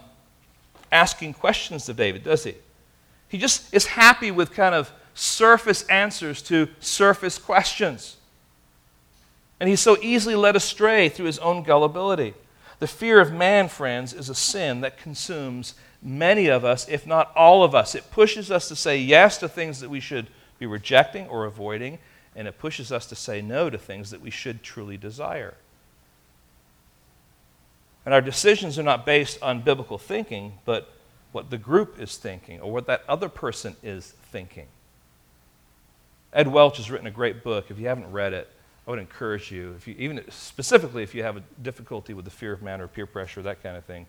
[0.92, 2.56] asking questions of David, does he?
[3.28, 8.18] He just is happy with kind of surface answers to surface questions.
[9.60, 12.36] And he's so easily led astray through his own gullibility.
[12.80, 17.32] The fear of man, friends, is a sin that consumes many of us, if not
[17.36, 17.96] all of us.
[17.96, 20.28] It pushes us to say yes to things that we should
[20.60, 21.98] be rejecting or avoiding,
[22.36, 25.56] and it pushes us to say no to things that we should truly desire.
[28.04, 30.92] And our decisions are not based on biblical thinking, but
[31.32, 34.68] what the group is thinking or what that other person is thinking.
[36.36, 37.72] Ed Welch has written a great book.
[37.72, 38.50] If you haven't read it,
[38.86, 42.32] I would encourage you, if you, even specifically if you have a difficulty with the
[42.32, 44.06] fear of man or peer pressure, that kind of thing.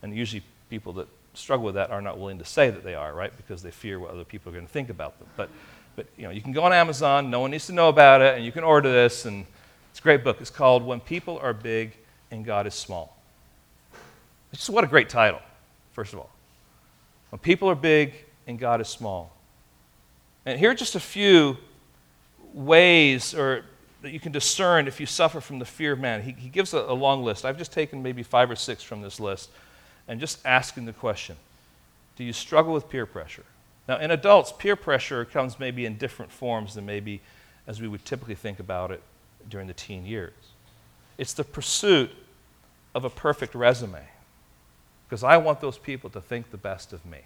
[0.00, 3.12] And usually people that struggle with that are not willing to say that they are,
[3.12, 3.36] right?
[3.36, 5.26] Because they fear what other people are going to think about them.
[5.36, 5.50] But,
[5.96, 7.28] but you know, you can go on Amazon.
[7.28, 9.24] No one needs to know about it, and you can order this.
[9.24, 9.44] And
[9.90, 10.40] it's a great book.
[10.40, 11.96] It's called "When People Are Big
[12.30, 13.16] and God Is Small."
[14.52, 15.40] Just what a great title,
[15.92, 16.30] first of all.
[17.30, 18.14] When people are big
[18.46, 19.32] and God is small.
[20.46, 21.56] And here are just a few
[22.52, 23.64] ways or
[24.02, 26.22] that you can discern if you suffer from the fear of man.
[26.22, 27.44] He, he gives a, a long list.
[27.44, 29.50] I've just taken maybe five or six from this list
[30.06, 31.36] and just asking the question
[32.16, 33.44] Do you struggle with peer pressure?
[33.88, 37.20] Now, in adults, peer pressure comes maybe in different forms than maybe
[37.66, 39.02] as we would typically think about it
[39.48, 40.32] during the teen years.
[41.18, 42.10] It's the pursuit
[42.94, 44.02] of a perfect resume
[45.08, 47.20] because I want those people to think the best of me.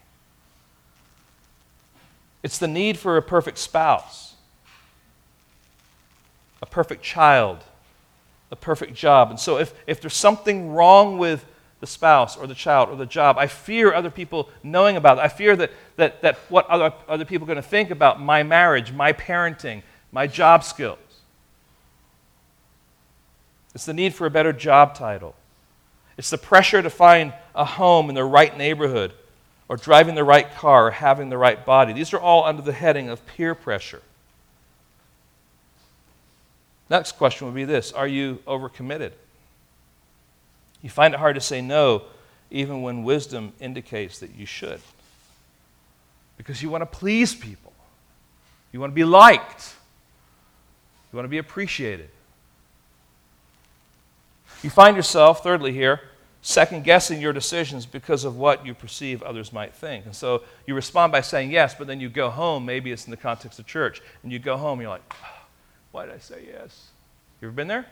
[2.42, 4.34] It's the need for a perfect spouse,
[6.62, 7.58] a perfect child,
[8.50, 9.30] a perfect job.
[9.30, 11.44] And so if, if there's something wrong with
[11.80, 15.20] the spouse or the child or the job, I fear other people knowing about it.
[15.20, 18.42] I fear that, that, that what other, other people are going to think about my
[18.42, 20.98] marriage, my parenting, my job skills.
[23.74, 25.36] It's the need for a better job title.
[26.16, 29.12] It's the pressure to find a home in the right neighborhood,
[29.68, 31.92] or driving the right car, or having the right body.
[31.92, 34.02] These are all under the heading of peer pressure.
[36.90, 39.12] Next question would be this Are you overcommitted?
[40.82, 42.02] You find it hard to say no,
[42.50, 44.80] even when wisdom indicates that you should.
[46.36, 47.72] Because you want to please people,
[48.72, 49.74] you want to be liked,
[51.12, 52.10] you want to be appreciated.
[54.62, 56.00] You find yourself, thirdly, here,
[56.42, 60.06] second guessing your decisions because of what you perceive others might think.
[60.06, 63.10] And so you respond by saying yes, but then you go home, maybe it's in
[63.10, 65.46] the context of church, and you go home and you're like, ah, oh,
[65.92, 66.88] why did I say yes?
[67.40, 67.86] You ever been there?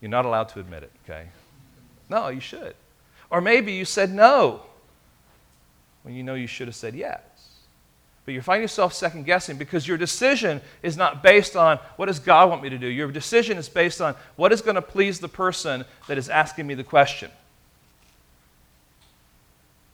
[0.00, 1.26] You're not allowed to admit it, okay?
[2.08, 2.74] No, you should.
[3.30, 4.62] Or maybe you said no
[6.02, 7.20] when you know you should have said yes.
[8.26, 12.18] But you find yourself second guessing because your decision is not based on what does
[12.18, 12.88] God want me to do.
[12.88, 16.66] Your decision is based on what is going to please the person that is asking
[16.66, 17.30] me the question.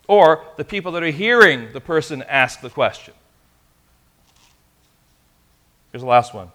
[0.08, 3.12] Or the people that are hearing the person ask the question.
[5.92, 6.50] Here's the last one.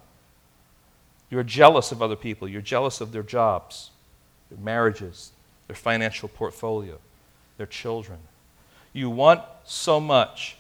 [1.29, 2.47] You're jealous of other people.
[2.47, 3.91] You're jealous of their jobs,
[4.49, 5.31] their marriages,
[5.67, 6.97] their financial portfolio,
[7.57, 8.17] their children.
[8.93, 10.57] You want so much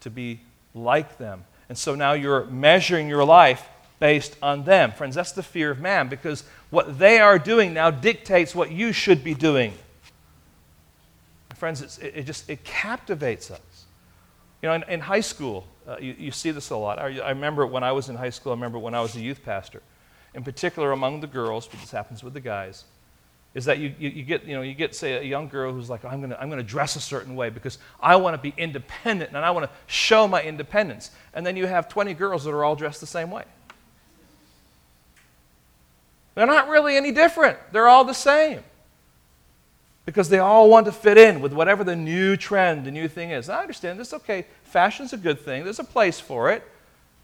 [0.00, 0.40] to be
[0.74, 1.44] like them.
[1.68, 3.66] And so now you're measuring your life
[4.00, 4.92] based on them.
[4.92, 8.92] Friends, that's the fear of man because what they are doing now dictates what you
[8.92, 9.72] should be doing.
[11.54, 13.86] Friends, it, it, just it captivates us.
[14.60, 16.98] You know, in, in high school, uh, you, you, see this a lot.
[16.98, 19.20] I, I remember when I was in high school, I remember when I was a
[19.20, 19.82] youth pastor.
[20.34, 22.84] In particular, among the girls, but this happens with the guys
[23.54, 25.88] is that you, you, you, get, you know, you get, say, a young girl who's
[25.88, 29.30] like, I'm going I'm to dress a certain way because I want to be independent
[29.30, 31.12] and I want to show my independence.
[31.32, 33.44] And then you have 20 girls that are all dressed the same way.
[36.34, 38.60] They're not really any different, they're all the same.
[40.04, 43.30] Because they all want to fit in with whatever the new trend, the new thing
[43.30, 43.48] is.
[43.48, 46.62] And I understand this, okay, fashion's a good thing, there's a place for it,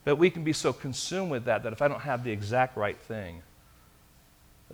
[0.04, 2.76] but we can be so consumed with that that if I don't have the exact
[2.76, 3.42] right thing,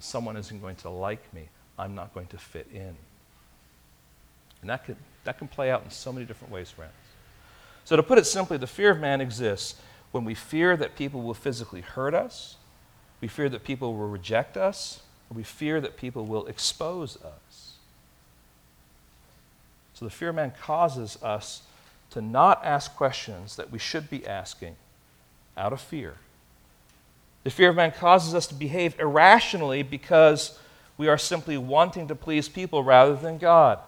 [0.03, 1.49] someone isn't going to like me.
[1.79, 2.97] I'm not going to fit in.
[4.61, 6.93] And that can, that can play out in so many different ways, friends.
[7.85, 9.81] So, to put it simply, the fear of man exists
[10.11, 12.57] when we fear that people will physically hurt us,
[13.21, 17.75] we fear that people will reject us, we fear that people will expose us.
[19.95, 21.63] So, the fear of man causes us
[22.11, 24.77] to not ask questions that we should be asking
[25.57, 26.17] out of fear
[27.47, 30.59] the fear of man causes us to behave irrationally because
[30.99, 33.79] we are simply wanting to please people rather than God.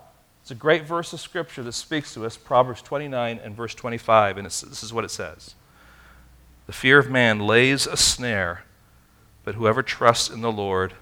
[0.42, 4.36] It's a great verse of scripture that speaks to us, Proverbs 29 and verse 25,
[4.38, 5.56] and this is what it says
[6.68, 8.62] The fear of man lays a snare,
[9.42, 10.94] but whoever trusts in the Lord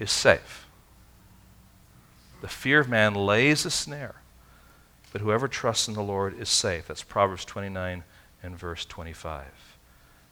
[0.00, 0.66] is safe.
[2.40, 4.16] The fear of man lays a snare,
[5.12, 6.88] but whoever trusts in the Lord is safe.
[6.88, 8.02] That's Proverbs 29
[8.42, 9.69] and verse 25.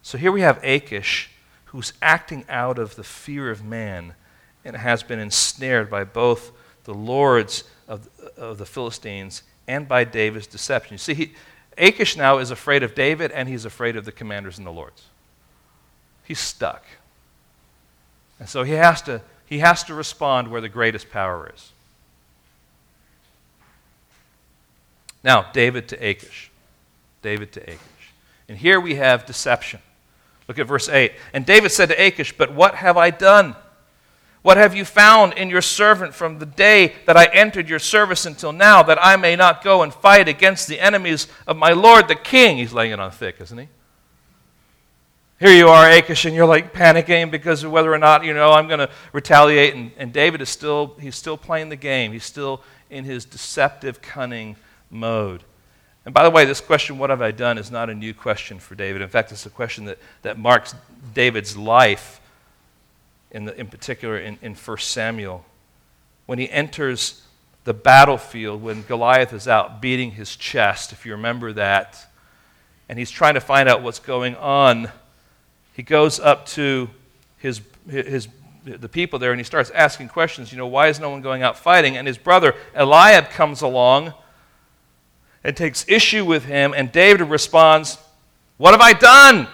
[0.03, 1.31] So here we have Achish,
[1.67, 4.15] who's acting out of the fear of man
[4.65, 6.53] and has been ensnared by both
[6.85, 10.95] the lords of, of the Philistines and by David's deception.
[10.95, 11.33] You see, he,
[11.77, 15.05] Achish now is afraid of David and he's afraid of the commanders and the lords.
[16.25, 16.85] he's stuck.
[18.41, 21.73] And so he has to, he has to respond where the greatest power is.
[25.25, 26.51] Now, David to Achish.
[27.23, 27.79] David to Achish.
[28.49, 29.81] And here we have deception.
[30.49, 31.13] Look at verse 8.
[31.33, 33.55] And David said to Achish, But what have I done?
[34.43, 38.25] What have you found in your servant from the day that I entered your service
[38.25, 42.09] until now, that I may not go and fight against the enemies of my Lord
[42.09, 42.57] the king?
[42.57, 43.69] He's laying it on thick, isn't he?
[45.41, 48.51] Here you are, Achish, and you're like panicking because of whether or not, you know,
[48.51, 49.75] I'm going to retaliate.
[49.75, 52.13] And, and David is still, he's still playing the game.
[52.13, 54.57] He's still in his deceptive, cunning
[54.91, 55.45] mode.
[56.09, 58.59] And by the way, this question, what have I done, is not a new question
[58.59, 59.03] for David.
[59.03, 60.75] In fact, it's a question that, that marks
[61.13, 62.19] David's life,
[63.31, 65.45] in, the, in particular in, in 1 Samuel.
[66.25, 67.27] When he enters
[67.65, 72.07] the battlefield, when Goliath is out beating his chest, if you remember that,
[72.89, 74.91] and he's trying to find out what's going on
[75.75, 76.89] he goes up to
[77.37, 78.27] his, his,
[78.65, 80.51] the people there and he starts asking questions.
[80.51, 81.97] You know, why is no one going out fighting?
[81.97, 84.15] And his brother Eliab comes along
[85.45, 87.99] and takes issue with him, and David responds,
[88.57, 89.49] What have I done?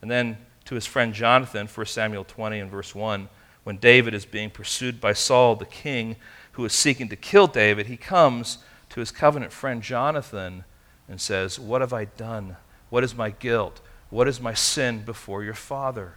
[0.00, 3.28] And then to his friend Jonathan, 1 Samuel 20 and verse 1,
[3.64, 6.16] when David is being pursued by Saul, the king
[6.52, 8.58] who is seeking to kill David, he comes
[8.90, 10.64] to his covenant friend Jonathan
[11.08, 12.56] and says, What have I done?
[12.90, 13.80] What is my guilt?
[14.10, 16.14] What is my sin before your Father?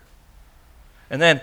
[1.09, 1.41] And then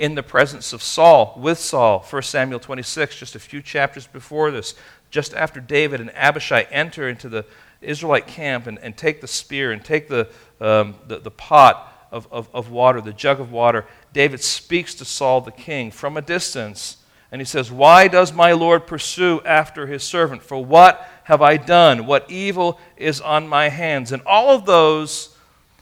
[0.00, 4.50] in the presence of Saul, with Saul, 1 Samuel 26, just a few chapters before
[4.50, 4.74] this,
[5.10, 7.44] just after David and Abishai enter into the
[7.82, 10.26] Israelite camp and, and take the spear and take the,
[10.58, 13.84] um, the, the, pot of, of, of water, the jug of water,
[14.14, 16.96] David speaks to Saul the king from a distance.
[17.30, 20.42] And he says, Why does my Lord pursue after his servant?
[20.42, 22.06] For what have I done?
[22.06, 24.12] What evil is on my hands?
[24.12, 25.36] And all of those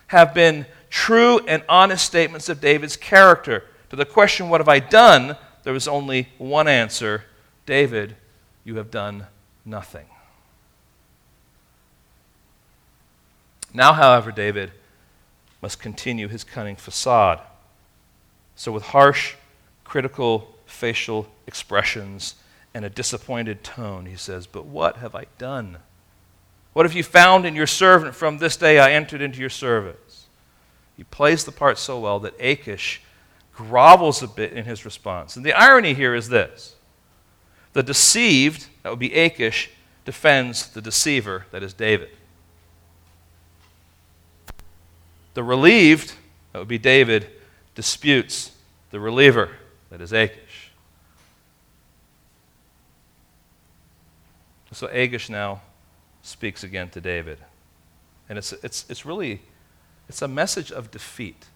[0.09, 3.63] have been true and honest statements of David's character.
[3.91, 5.37] To the question, What have I done?
[5.65, 7.25] there was only one answer
[7.67, 8.17] David,
[8.65, 9.27] you have done
[9.67, 10.07] nothing.
[13.75, 14.73] Now, however, David
[15.61, 17.41] must continue his cunning facade.
[18.57, 19.35] So, with harsh,
[19.85, 22.37] critical facial expressions,
[22.75, 25.79] and a disappointed tone, he says, But what have I done?
[26.73, 30.27] What have you found in your servant from this day I entered into your service?
[30.97, 33.03] He plays the part so well that Achish
[33.59, 35.35] grovels a bit in his response.
[35.35, 36.77] And the irony here is this
[37.73, 39.71] the deceived, that would be Achish,
[40.05, 42.11] defends the deceiver, that is David.
[45.35, 46.15] The relieved,
[46.53, 47.29] that would be David,
[47.75, 48.53] disputes
[48.91, 49.51] the reliever,
[49.91, 50.71] that is Achish.
[54.73, 55.63] So Achish now
[56.23, 57.39] speaks again to David.
[58.29, 59.41] And it's, it's, it's really
[60.09, 61.47] it's a message of defeat.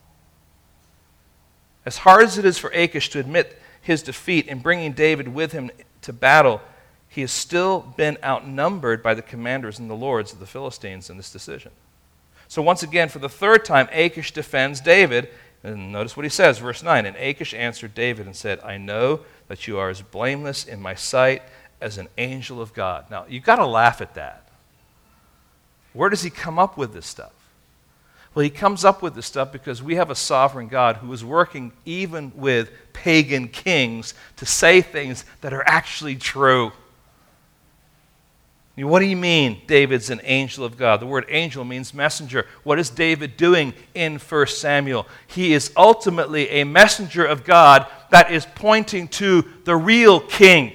[1.84, 5.52] As hard as it is for Achish to admit his defeat in bringing David with
[5.52, 5.70] him
[6.02, 6.60] to battle,
[7.08, 11.16] he has still been outnumbered by the commanders and the lords of the Philistines in
[11.16, 11.72] this decision.
[12.48, 15.28] So, once again, for the third time, Achish defends David.
[15.64, 17.06] And notice what he says, verse 9.
[17.06, 20.94] And Achish answered David and said, I know that you are as blameless in my
[20.94, 21.42] sight
[21.80, 23.10] as an angel of God.
[23.10, 24.48] Now, you've got to laugh at that.
[25.92, 27.32] Where does he come up with this stuff?
[28.34, 31.24] Well, he comes up with this stuff because we have a sovereign God who is
[31.24, 36.72] working even with pagan kings to say things that are actually true.
[38.74, 41.00] What do you mean David's an angel of God?
[41.00, 42.46] The word angel means messenger.
[42.62, 45.06] What is David doing in 1 Samuel?
[45.26, 50.72] He is ultimately a messenger of God that is pointing to the real king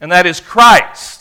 [0.00, 1.19] and that is Christ.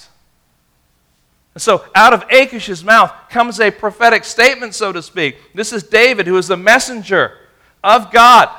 [1.56, 5.38] And so, out of Achish's mouth comes a prophetic statement, so to speak.
[5.54, 7.38] This is David, who is the messenger
[7.84, 8.50] of God.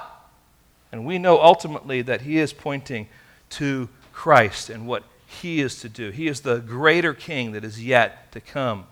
[0.93, 3.09] And we know ultimately that he is pointing
[3.51, 6.11] to Christ and what he is to do.
[6.11, 8.87] He is the greater king that is yet to come.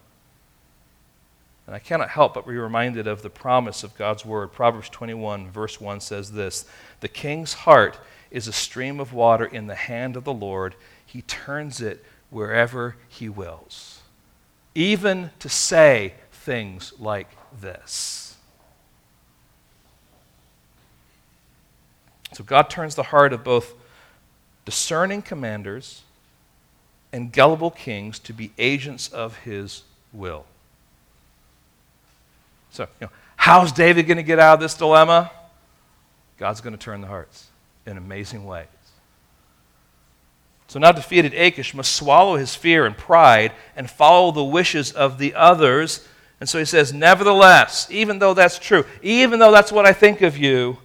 [1.67, 4.53] And I cannot help but be reminded of the promise of God's word.
[4.53, 6.65] Proverbs 21, verse 1 says this
[7.01, 7.99] The king's heart
[8.31, 10.77] is a stream of water in the hand of the Lord
[11.09, 14.01] he turns it wherever He wills.
[14.75, 17.29] Even to say things like
[17.61, 18.37] this.
[22.33, 23.75] So God turns the heart of both
[24.65, 26.03] discerning commanders
[27.13, 30.45] and gullible kings to be agents of His will.
[32.71, 35.31] So, you know, how's David going to get out of this dilemma?
[36.39, 37.47] God's going to turn the hearts
[37.87, 38.67] in amazing ways.
[40.69, 45.19] So now defeated Achish must swallow his fear and pride and follow the wishes of
[45.19, 46.07] the others
[46.41, 50.23] And so he says, Nevertheless, even though that's true, even though that's what I think
[50.23, 50.79] of you,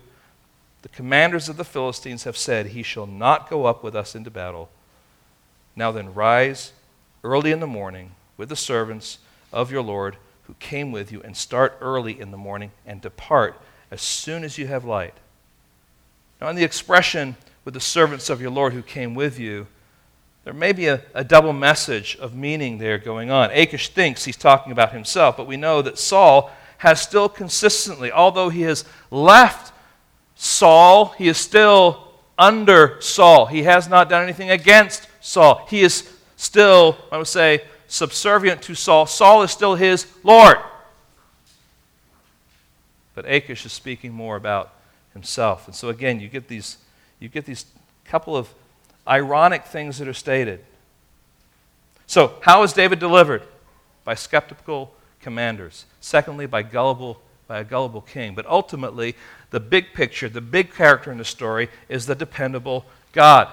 [0.81, 4.31] the commanders of the Philistines have said, He shall not go up with us into
[4.31, 4.69] battle.
[5.75, 6.73] Now then, rise
[7.23, 9.19] early in the morning with the servants
[9.51, 10.17] of your Lord
[10.47, 13.59] who came with you, and start early in the morning and depart
[13.89, 15.13] as soon as you have light.
[16.41, 19.67] Now, in the expression, with the servants of your Lord who came with you,
[20.43, 23.49] there may be a, a, double message of meaning there going on.
[23.51, 28.49] Achish thinks he's talking about himself, but we know that Saul has still consistently, although
[28.49, 29.73] he has left
[30.35, 33.45] Saul, he is still under Saul.
[33.45, 35.65] He has not done anything against Saul.
[35.69, 39.05] He is still, I would say, subservient to Saul.
[39.05, 40.57] Saul is still his Lord.
[43.15, 44.73] But Achish is speaking more about
[45.13, 45.67] himself.
[45.67, 46.77] And so again, you get these,
[47.23, 47.65] you get these
[48.05, 48.49] couple of
[49.07, 50.59] ironic things that are stated.
[52.05, 53.43] So, how is David delivered?
[54.03, 55.85] By skeptical commanders.
[56.01, 58.35] Secondly, by gullible by a gullible king.
[58.35, 59.15] But ultimately,
[59.51, 63.47] the big picture, the big character in the story is the dependable God.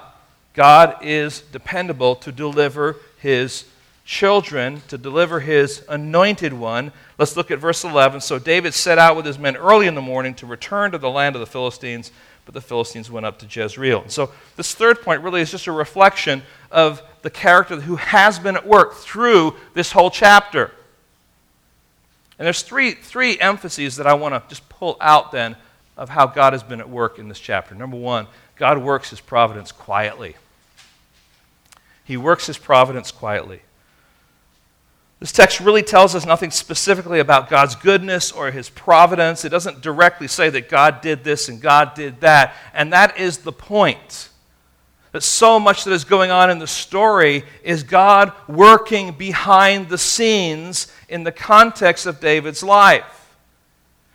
[0.53, 3.65] God is dependable to deliver his
[4.03, 6.91] children, to deliver his anointed one.
[7.17, 8.21] Let's look at verse 11.
[8.21, 11.09] So David set out with his men early in the morning to return to the
[11.09, 12.11] land of the Philistines,
[12.45, 14.05] but the Philistines went up to Jezreel.
[14.07, 18.55] So this third point really is just a reflection of the character who has been
[18.55, 20.71] at work through this whole chapter.
[22.39, 25.55] And there's three, three emphases that I want to just pull out then
[25.95, 27.75] of how God has been at work in this chapter.
[27.75, 30.35] Number one, God works his providence quietly.
[32.03, 33.61] He works his providence quietly.
[35.21, 39.45] This text really tells us nothing specifically about God's goodness or his providence.
[39.45, 42.55] It doesn't directly say that God did this and God did that.
[42.73, 44.29] And that is the point.
[45.11, 49.97] That so much that is going on in the story is God working behind the
[49.99, 53.35] scenes in the context of David's life.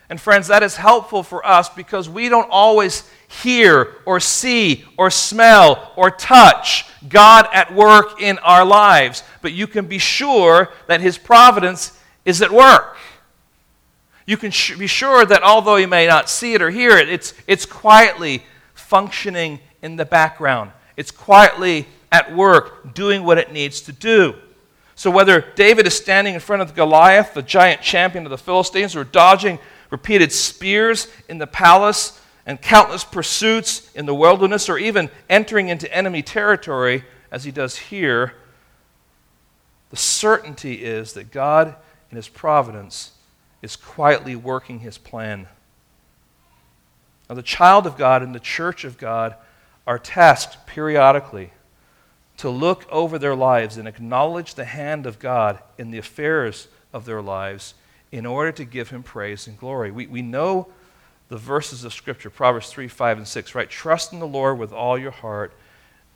[0.09, 5.11] And friends, that is helpful for us because we don't always hear or see or
[5.11, 11.01] smell or touch God at work in our lives, but you can be sure that
[11.01, 12.97] His providence is at work.
[14.27, 17.09] You can sh- be sure that although you may not see it or hear it,
[17.09, 18.45] it's, it's quietly
[18.75, 20.73] functioning in the background.
[20.97, 24.35] It's quietly at work doing what it needs to do.
[24.95, 28.97] So, whether David is standing in front of Goliath, the giant champion of the Philistines,
[28.97, 29.59] or dodging
[29.91, 35.93] repeated spears in the palace and countless pursuits in the wilderness, or even entering into
[35.93, 38.35] enemy territory, as he does here,
[39.91, 41.75] the certainty is that God,
[42.11, 43.13] in his providence,
[43.63, 45.49] is quietly working his plan.
[47.29, 49.35] Now, the child of God and the church of God
[49.87, 51.51] are tasked periodically
[52.37, 57.05] to look over their lives and acknowledge the hand of God in the affairs of
[57.05, 57.75] their lives
[58.13, 59.91] in order to give him praise and glory.
[59.91, 60.69] We, we know
[61.29, 63.69] the verses of Scripture, Proverbs 3, 5, and 6, right?
[63.69, 65.53] Trust in the Lord with all your heart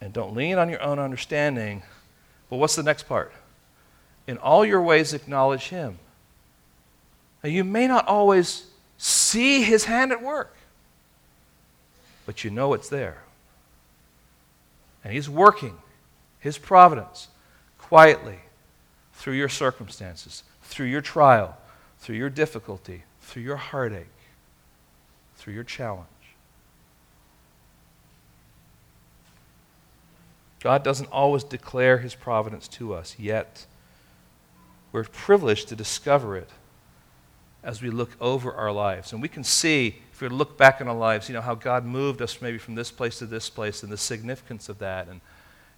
[0.00, 1.82] and don't lean on your own understanding.
[2.48, 3.32] But what's the next part?
[4.26, 5.98] In all your ways, acknowledge Him.
[7.42, 8.66] Now, you may not always
[8.98, 10.54] see His hand at work,
[12.26, 13.24] but you know it's there.
[15.02, 15.76] And He's working
[16.38, 17.28] His providence
[17.78, 18.38] quietly
[19.14, 21.56] through your circumstances, through your trial,
[21.98, 24.06] through your difficulty, through your heartache
[25.40, 26.06] through your challenge.
[30.62, 33.64] God doesn't always declare his providence to us, yet
[34.92, 36.50] we're privileged to discover it
[37.62, 39.12] as we look over our lives.
[39.12, 41.86] And we can see, if we look back in our lives, you know, how God
[41.86, 45.08] moved us maybe from this place to this place and the significance of that.
[45.08, 45.22] And,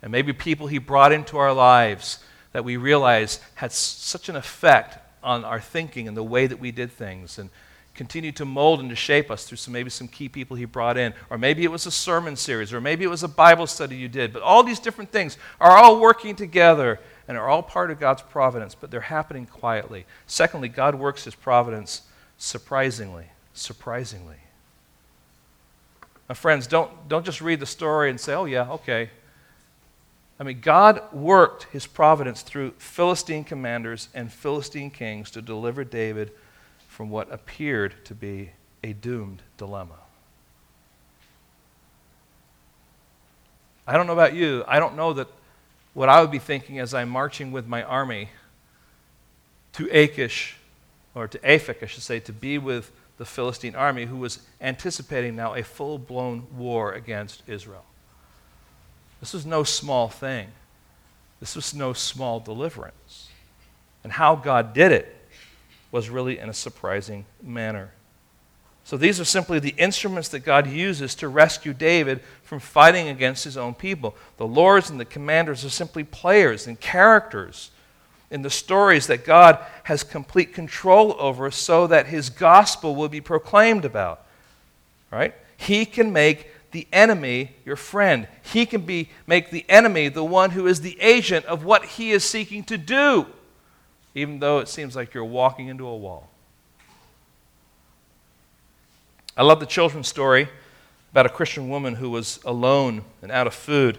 [0.03, 2.19] and maybe people he brought into our lives
[2.53, 6.73] that we realize had such an effect on our thinking and the way that we
[6.73, 7.39] did things.
[7.39, 7.51] And,
[7.95, 10.97] continue to mold and to shape us through some, maybe some key people he brought
[10.97, 11.13] in.
[11.31, 14.09] Or maybe it was a sermon series, or maybe it was a Bible study you
[14.09, 14.33] did.
[14.33, 18.23] But all these different things are all working together and are all part of God's
[18.23, 20.07] providence, but they're happening quietly.
[20.27, 22.03] Secondly, God works his providence
[22.39, 23.27] surprisingly.
[23.53, 24.37] Surprisingly.
[26.29, 29.11] Now, friends, don't, don't just read the story and say, oh, yeah, okay.
[30.41, 36.33] I mean, God worked his providence through Philistine commanders and Philistine kings to deliver David
[37.03, 38.51] from what appeared to be
[38.85, 39.99] a doomed dilemma.
[43.89, 44.63] I don't know about you.
[44.69, 45.27] I don't know that
[45.95, 48.29] what I would be thinking as I'm marching with my army
[49.73, 50.55] to Achish,
[51.13, 55.35] or to Aphek, I should say, to be with the Philistine army who was anticipating
[55.35, 57.85] now a full blown war against Israel.
[59.19, 60.47] This was no small thing.
[61.41, 63.27] This was no small deliverance.
[64.05, 65.17] And how God did it
[65.93, 67.93] was really in a surprising manner.
[68.85, 73.45] So these are simply the instruments that God uses to rescue David from fighting against
[73.45, 74.17] his own people.
[74.39, 77.71] The lords and the commanders are simply players and characters
[78.31, 83.21] in the stories that God has complete control over so that his gospel will be
[83.21, 84.27] proclaimed about.
[85.13, 85.35] Right?
[85.57, 88.27] He can make the enemy your friend.
[88.43, 92.11] He can be, make the enemy the one who is the agent of what he
[92.11, 93.27] is seeking to do,
[94.15, 96.29] even though it seems like you're walking into a wall.
[99.37, 100.49] I love the children's story
[101.11, 103.99] about a Christian woman who was alone and out of food.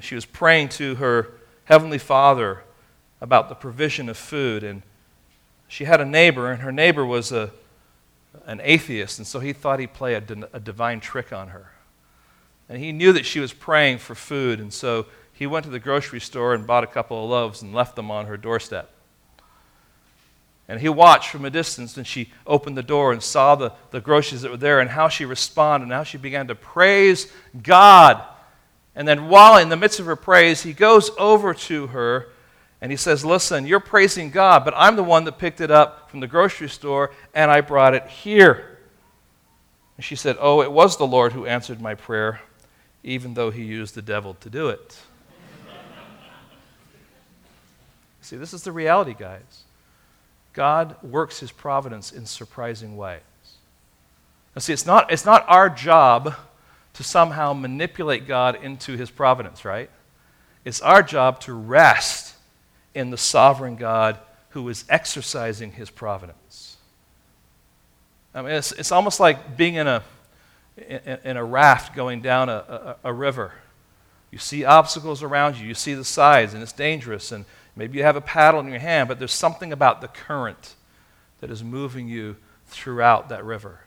[0.00, 1.32] She was praying to her
[1.64, 2.62] Heavenly Father
[3.20, 4.62] about the provision of food.
[4.62, 4.82] And
[5.66, 7.50] she had a neighbor, and her neighbor was a,
[8.46, 11.72] an atheist, and so he thought he'd play a, a divine trick on her.
[12.68, 15.78] And he knew that she was praying for food, and so he went to the
[15.78, 18.90] grocery store and bought a couple of loaves and left them on her doorstep.
[20.68, 24.02] And he watched from a distance, and she opened the door and saw the, the
[24.02, 28.22] groceries that were there and how she responded and how she began to praise God.
[28.94, 32.28] And then, while in the midst of her praise, he goes over to her
[32.82, 36.10] and he says, Listen, you're praising God, but I'm the one that picked it up
[36.10, 38.78] from the grocery store and I brought it here.
[39.96, 42.42] And she said, Oh, it was the Lord who answered my prayer,
[43.02, 44.98] even though he used the devil to do it.
[48.20, 49.64] See, this is the reality, guys.
[50.52, 53.20] God works his providence in surprising ways.
[54.54, 56.34] Now, see, it's not, it's not our job
[56.94, 59.88] to somehow manipulate God into his providence, right?
[60.64, 62.34] It's our job to rest
[62.94, 64.18] in the sovereign God
[64.50, 66.76] who is exercising his providence.
[68.34, 70.02] I mean, it's, it's almost like being in a,
[70.76, 73.52] in, in a raft going down a, a, a river.
[74.30, 77.44] You see obstacles around you, you see the sides, and it's dangerous, and
[77.78, 80.74] maybe you have a paddle in your hand, but there's something about the current
[81.40, 83.80] that is moving you throughout that river.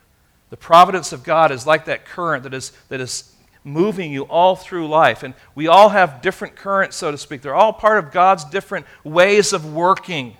[0.50, 3.34] The providence of God is like that current that is, that is
[3.64, 5.24] moving you all through life.
[5.24, 7.42] And we all have different currents, so to speak.
[7.42, 10.36] They're all part of God's different ways of working.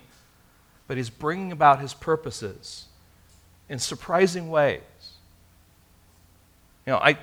[0.88, 2.86] But He's bringing about His purposes
[3.68, 4.80] in surprising ways.
[6.86, 7.16] You know, I,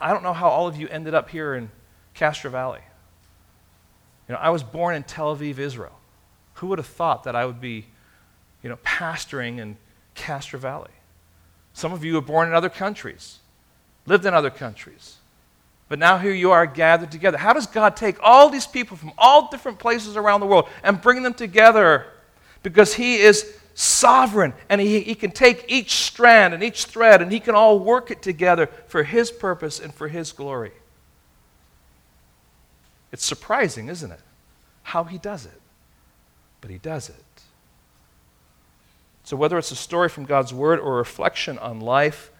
[0.00, 1.70] I don't know how all of you ended up here in
[2.14, 2.80] Castro Valley.
[4.28, 5.98] You know, I was born in Tel Aviv, Israel.
[6.54, 7.86] Who would have thought that I would be,
[8.62, 9.76] you know, pastoring in
[10.14, 10.90] Castro Valley?
[11.72, 13.38] Some of you were born in other countries,
[14.06, 15.16] lived in other countries.
[15.88, 17.38] But now here you are gathered together.
[17.38, 21.00] How does God take all these people from all different places around the world and
[21.00, 22.06] bring them together?
[22.62, 27.32] Because He is sovereign and he, he can take each strand and each thread and
[27.32, 30.72] He can all work it together for His purpose and for His glory.
[33.12, 34.20] It's surprising, isn't it?
[34.82, 35.60] How He does it.
[36.60, 37.24] But He does it.
[39.24, 42.30] So, whether it's a story from God's Word or a reflection on life,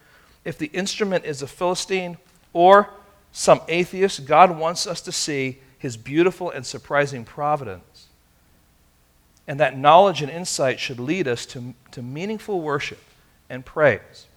[0.43, 2.17] if the instrument is a Philistine
[2.53, 2.89] or
[3.31, 8.07] some atheist, God wants us to see his beautiful and surprising providence.
[9.47, 13.01] And that knowledge and insight should lead us to, to meaningful worship
[13.49, 14.27] and praise.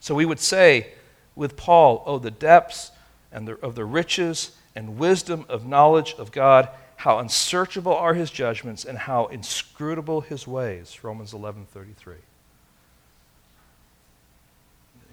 [0.00, 0.92] So we would say
[1.34, 2.92] with Paul, Oh, the depths
[3.32, 8.30] and the, of the riches and wisdom of knowledge of God, how unsearchable are his
[8.30, 11.02] judgments and how inscrutable his ways.
[11.02, 12.14] Romans 11 33.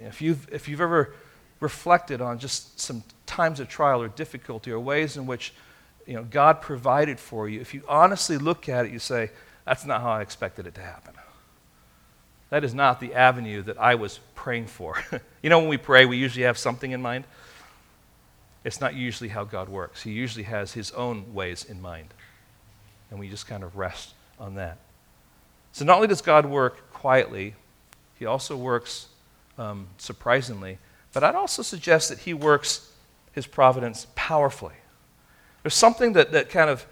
[0.02, 1.16] If you've, if you've ever
[1.60, 5.52] reflected on just some times of trial or difficulty or ways in which
[6.06, 9.32] you know, God provided for you, if you honestly look at it, you say,
[9.66, 11.16] that's not how I expected it to happen.
[12.52, 15.04] That is not the avenue that I was praying for.
[15.42, 17.26] you know, when we pray, we usually have something in mind.
[18.66, 20.04] It's not usually how God works.
[20.04, 22.14] He usually has his own ways in mind.
[23.10, 24.80] And we just kind of rest on that.
[25.72, 27.56] So, not only does God work quietly,
[28.20, 29.08] he also works
[29.58, 30.80] um, surprisingly
[31.16, 32.92] but I'd also suggest that he works
[33.32, 34.74] his providence powerfully.
[35.64, 36.86] There's something that, that kind of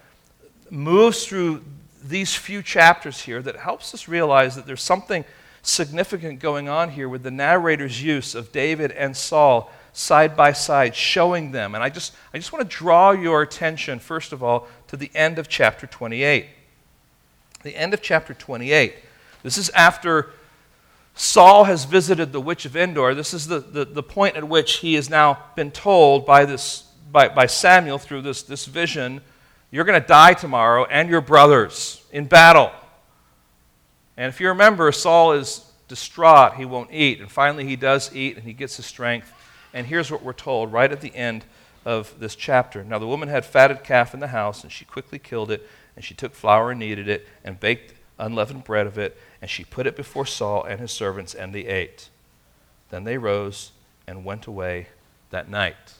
[0.70, 1.62] moves through
[2.02, 5.26] these few chapters here that helps us realize that there's something
[5.62, 10.96] significant going on here with the narrator's use of David and Saul side by side,
[10.96, 11.76] showing them.
[11.76, 15.12] And I just, I just want to draw your attention, first of all, to the
[15.14, 16.48] end of chapter 28.
[17.62, 18.96] The end of chapter 28.
[19.44, 20.32] This is after
[21.16, 23.14] Saul has visited the witch of Endor.
[23.14, 26.84] This is the, the, the, point at which he has now been told by, this,
[27.12, 29.22] by, by Samuel through this, this vision
[29.74, 32.72] you're going to die tomorrow and your brothers in battle.
[34.16, 36.54] And if you remember, Saul is distraught.
[36.58, 37.20] He won't eat.
[37.20, 39.34] And finally, he does eat and he gets his strength.
[39.74, 41.46] And here's what we're told right at the end
[41.86, 42.84] of this chapter.
[42.84, 46.06] Now, the woman had fatted calf in the house, and she quickly killed it, and
[46.06, 49.88] she took flour and kneaded it, and baked unleavened bread of it, and she put
[49.88, 52.10] it before Saul and his servants, and they ate.
[52.90, 53.72] Then they rose
[54.08, 54.88] and went away
[55.32, 55.96] that night.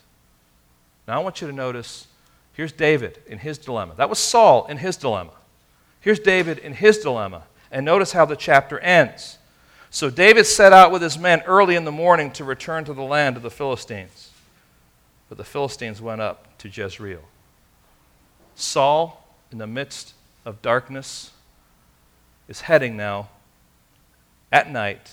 [1.08, 2.08] Now I want you to notice
[2.54, 3.94] here's David in his dilemma.
[3.98, 5.32] That was Saul in his dilemma.
[6.00, 7.44] Here's David in his dilemma.
[7.72, 9.38] And notice how the chapter ends.
[9.94, 13.04] So David set out with his men early in the morning to return to the
[13.04, 14.32] land of the Philistines.
[15.30, 17.22] But the Philistines went up to Jezreel.
[18.56, 20.16] Saul, in the midst
[20.46, 21.30] of darkness,
[22.48, 23.30] is heading now
[24.52, 25.12] at night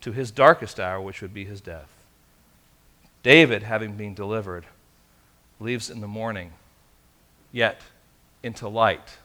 [0.00, 1.92] to his darkest hour, which would be his death.
[3.22, 4.64] David, having been delivered,
[5.60, 6.54] leaves in the morning,
[7.52, 7.82] yet
[8.42, 9.18] into light.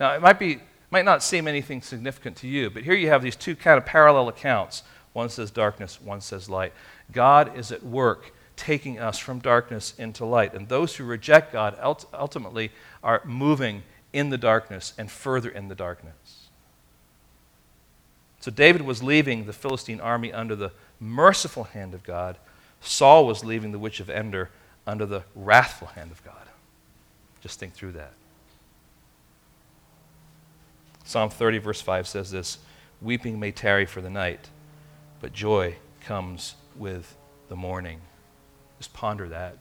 [0.00, 0.60] Now, it might, be,
[0.90, 3.84] might not seem anything significant to you, but here you have these two kind of
[3.84, 4.82] parallel accounts.
[5.12, 6.72] One says darkness, one says light.
[7.12, 10.54] God is at work taking us from darkness into light.
[10.54, 11.78] And those who reject God
[12.14, 12.70] ultimately
[13.02, 13.82] are moving
[14.12, 16.48] in the darkness and further in the darkness.
[18.40, 22.38] So David was leaving the Philistine army under the merciful hand of God.
[22.80, 24.50] Saul was leaving the witch of Endor
[24.86, 26.46] under the wrathful hand of God.
[27.42, 28.12] Just think through that.
[31.06, 32.58] Psalm 30, verse 5 says this
[33.00, 34.50] Weeping may tarry for the night,
[35.20, 37.16] but joy comes with
[37.48, 38.00] the morning.
[38.78, 39.56] Just ponder that.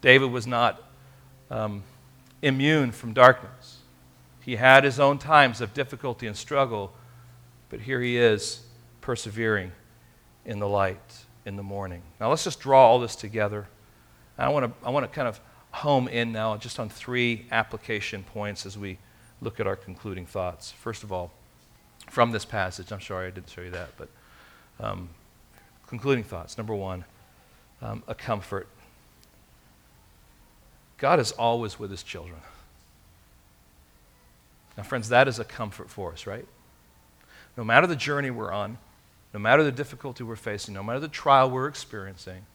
[0.00, 0.82] David was not
[1.50, 1.82] um,
[2.40, 3.78] immune from darkness.
[4.40, 6.94] He had his own times of difficulty and struggle,
[7.68, 8.64] but here he is
[9.02, 9.72] persevering
[10.46, 12.02] in the light in the morning.
[12.18, 13.68] Now let's just draw all this together.
[14.38, 15.40] I want to I want to kind of
[15.72, 18.98] home in now just on three application points as we
[19.40, 20.72] look at our concluding thoughts.
[20.72, 21.30] First of all,
[22.10, 24.08] from this passage, I'm sorry I didn't show you that, but
[24.80, 25.08] um,
[25.86, 26.56] concluding thoughts.
[26.56, 27.04] Number one,
[27.82, 28.68] um, a comfort.
[30.98, 32.40] God is always with his children.
[34.76, 36.46] Now, friends, that is a comfort for us, right?
[37.56, 38.78] No matter the journey we're on,
[39.32, 42.46] no matter the difficulty we're facing, no matter the trial we're experiencing,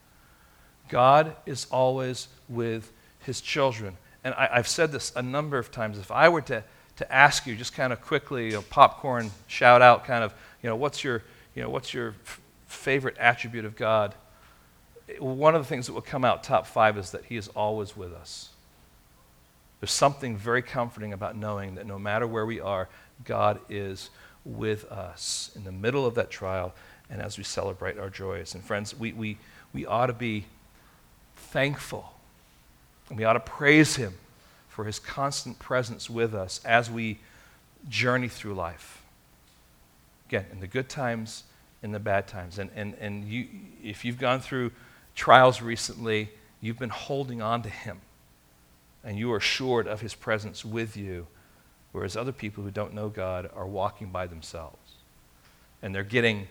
[0.90, 3.98] God is always with his children.
[4.24, 5.98] And I, have said this a number of times.
[5.98, 6.64] If I were to,
[6.98, 10.70] to ask you just kind of quickly, you know, popcorn shout out kind of, you
[10.70, 11.24] know, what's your,
[11.56, 14.14] you know, what's your f- favorite attribute of God?
[15.20, 17.96] one of the things that will come out top five is that He is always
[17.98, 18.50] with us.
[19.80, 22.88] There's something very comforting about knowing that no matter where we are,
[23.26, 24.10] God is
[24.46, 26.74] with us in the middle of that trial
[27.10, 28.54] and as we celebrate our joys.
[28.54, 29.38] And friends, we, we,
[29.74, 30.46] we ought to be
[31.36, 32.14] thankful
[33.12, 34.14] and we ought to praise Him
[34.70, 37.20] for His constant presence with us as we
[37.90, 39.04] journey through life.
[40.30, 41.44] Again, in the good times,
[41.84, 42.58] in the bad times.
[42.58, 43.48] And, and, and you,
[43.84, 44.72] if you've gone through
[45.14, 46.30] trials recently,
[46.62, 48.00] you've been holding on to Him.
[49.04, 51.28] And you are assured of His presence with you,
[51.92, 54.94] whereas other people who don't know God are walking by themselves.
[55.82, 56.48] And they're getting,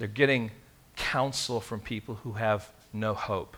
[0.00, 0.50] they're getting
[0.96, 3.56] counsel from people who have no hope.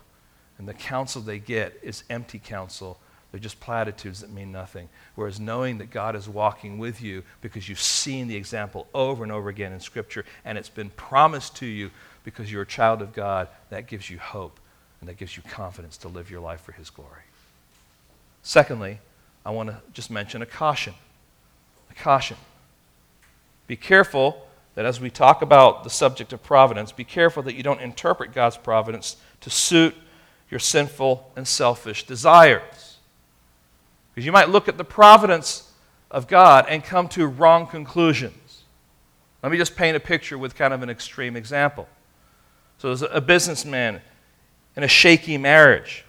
[0.59, 2.99] And the counsel they get is empty counsel.
[3.31, 4.89] They're just platitudes that mean nothing.
[5.15, 9.31] Whereas knowing that God is walking with you because you've seen the example over and
[9.31, 11.89] over again in Scripture and it's been promised to you
[12.23, 14.59] because you're a child of God, that gives you hope
[14.99, 17.23] and that gives you confidence to live your life for His glory.
[18.43, 18.99] Secondly,
[19.45, 20.93] I want to just mention a caution.
[21.89, 22.37] A caution.
[23.67, 24.45] Be careful
[24.75, 28.33] that as we talk about the subject of providence, be careful that you don't interpret
[28.33, 29.95] God's providence to suit
[30.49, 32.97] your sinful and selfish desires.
[34.13, 35.71] Because you might look at the providence
[36.11, 38.63] of God and come to wrong conclusions.
[39.43, 41.87] Let me just paint a picture with kind of an extreme example.
[42.79, 44.01] So there's a businessman
[44.75, 46.03] in a shaky marriage.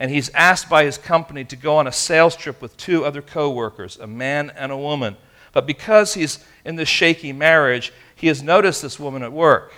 [0.00, 3.22] And he's asked by his company to go on a sales trip with two other
[3.22, 5.16] coworkers, a man and a woman.
[5.52, 9.72] But because he's in this shaky marriage, he has noticed this woman at work.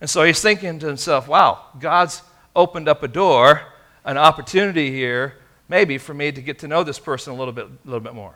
[0.00, 2.22] And so he's thinking to himself, wow, God's
[2.58, 3.62] opened up a door,
[4.04, 5.36] an opportunity here,
[5.68, 8.14] maybe for me to get to know this person a little bit, a little bit
[8.14, 8.34] more.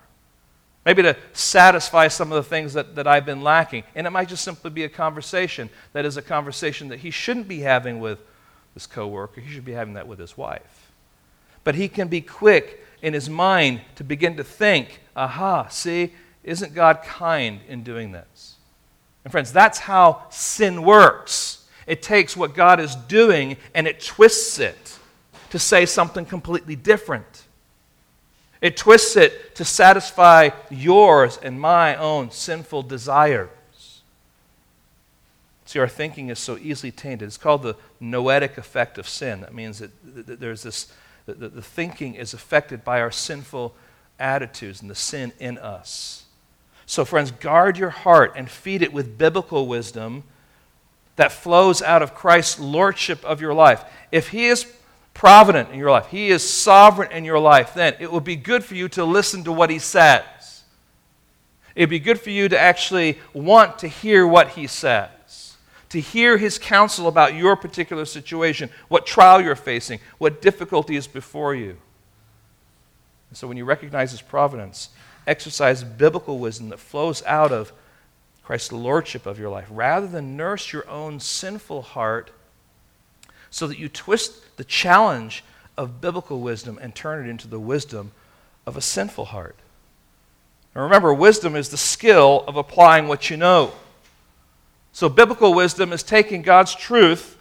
[0.87, 3.83] Maybe to satisfy some of the things that, that I've been lacking.
[3.97, 7.49] And it might just simply be a conversation that is a conversation that he shouldn't
[7.49, 8.21] be having with
[8.75, 9.41] this coworker.
[9.41, 10.93] He should be having that with his wife.
[11.65, 16.13] But he can be quick in his mind to begin to think, aha, see,
[16.45, 18.55] isn't God kind in doing this?
[19.25, 21.62] And friends, that's how sin works.
[21.87, 24.99] It takes what God is doing and it twists it
[25.51, 27.45] to say something completely different.
[28.61, 33.51] It twists it to satisfy yours and my own sinful desires.
[35.65, 37.27] See, our thinking is so easily tainted.
[37.27, 39.41] It's called the noetic effect of sin.
[39.41, 39.91] That means that
[40.39, 40.93] there's this,
[41.27, 43.75] the, the thinking is affected by our sinful
[44.19, 46.27] attitudes and the sin in us.
[46.87, 50.25] So, friends, guard your heart and feed it with biblical wisdom
[51.17, 53.85] that flows out of Christ's lordship of your life.
[54.11, 54.67] If He is
[55.15, 58.65] provident in your life, He is sovereign in your life, then it would be good
[58.65, 60.63] for you to listen to what He says.
[61.75, 65.57] It'd be good for you to actually want to hear what He says,
[65.91, 71.07] to hear His counsel about your particular situation, what trial you're facing, what difficulty is
[71.07, 71.77] before you.
[73.31, 74.91] And so when you recognize His providence,
[75.27, 77.73] exercise biblical wisdom that flows out of
[78.45, 82.31] Christ's lordship of your life, rather than nurse your own sinful heart
[83.51, 85.45] so that you twist the challenge
[85.77, 88.13] of biblical wisdom and turn it into the wisdom
[88.67, 89.57] of a sinful heart.
[90.75, 93.73] Now remember, wisdom is the skill of applying what you know.
[94.93, 97.39] So, biblical wisdom is taking God's truth,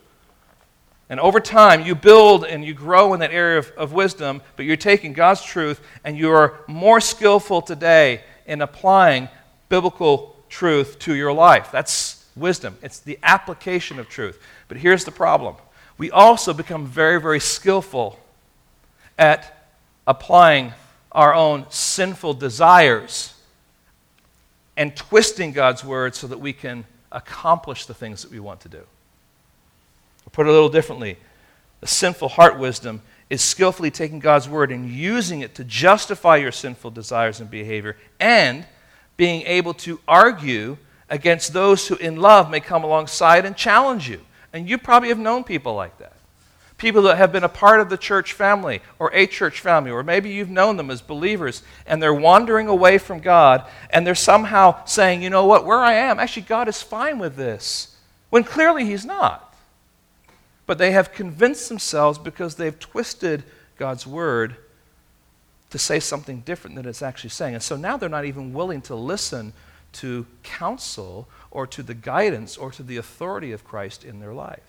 [1.09, 4.65] and over time you build and you grow in that area of, of wisdom, but
[4.65, 9.27] you're taking God's truth and you are more skillful today in applying
[9.67, 11.71] biblical truth to your life.
[11.71, 14.39] That's wisdom, it's the application of truth.
[14.67, 15.55] But here's the problem
[15.97, 18.19] we also become very, very skillful
[19.17, 19.67] at
[20.05, 20.73] applying
[21.11, 23.33] our own sinful desires
[24.77, 28.69] and twisting God's word so that we can accomplish the things that we want to
[28.69, 28.79] do.
[28.79, 31.17] Or put it a little differently,
[31.81, 36.51] the sinful heart wisdom is skillfully taking God's word and using it to justify your
[36.51, 38.65] sinful desires and behavior and
[39.22, 40.76] being able to argue
[41.07, 44.19] against those who, in love, may come alongside and challenge you.
[44.51, 46.13] And you probably have known people like that.
[46.80, 50.01] People that have been a part of the church family or a church family, or
[50.01, 54.84] maybe you've known them as believers and they're wandering away from God and they're somehow
[54.86, 57.95] saying, you know what, where I am, actually, God is fine with this,
[58.32, 59.55] when clearly He's not.
[60.65, 63.43] But they have convinced themselves because they've twisted
[63.78, 64.55] God's word
[65.72, 67.55] to say something different than it's actually saying.
[67.55, 69.53] And so now they're not even willing to listen
[69.93, 74.59] to counsel or to the guidance or to the authority of Christ in their life.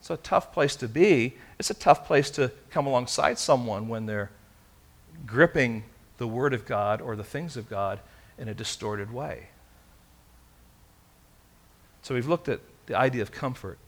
[0.00, 1.34] It's a tough place to be.
[1.58, 4.30] It's a tough place to come alongside someone when they're
[5.26, 5.84] gripping
[6.18, 8.00] the Word of God or the things of God
[8.38, 9.48] in a distorted way.
[12.02, 13.78] So we've looked at the idea of comfort,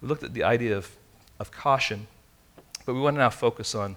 [0.00, 0.90] we looked at the idea of,
[1.38, 2.08] of caution,
[2.84, 3.96] but we want to now focus on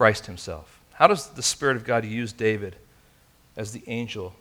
[0.00, 0.80] Christ Himself.
[0.94, 2.76] How does the Spirit of God use David
[3.54, 4.32] as the angel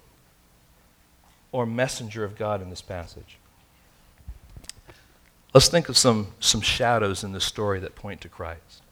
[1.52, 3.38] or messenger of God in this passage?
[5.54, 8.84] Let's think of some, some shadows in the story that point to Christ.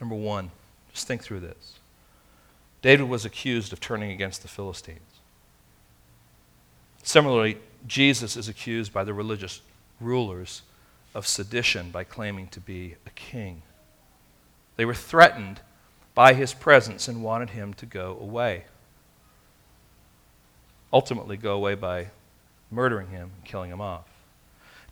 [0.00, 0.50] Number one,
[0.92, 1.78] just think through this.
[2.82, 4.98] David was accused of turning against the Philistines.
[7.04, 9.60] Similarly, Jesus is accused by the religious
[10.00, 10.62] rulers
[11.14, 13.62] of sedition by claiming to be a king.
[14.74, 15.60] They were threatened
[16.14, 18.64] by his presence and wanted him to go away.
[20.92, 22.08] Ultimately, go away by
[22.70, 24.06] murdering him and killing him off.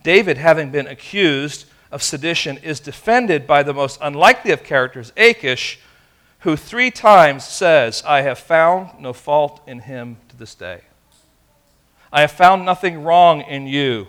[0.03, 5.79] David, having been accused of sedition, is defended by the most unlikely of characters, Achish,
[6.41, 10.81] who three times says, I have found no fault in him to this day.
[12.13, 14.09] I have found nothing wrong in you.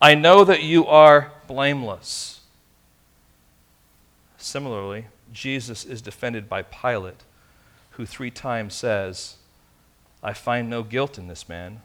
[0.00, 2.40] I know that you are blameless.
[4.38, 7.22] Similarly, Jesus is defended by Pilate,
[7.92, 9.36] who three times says,
[10.22, 11.82] I find no guilt in this man.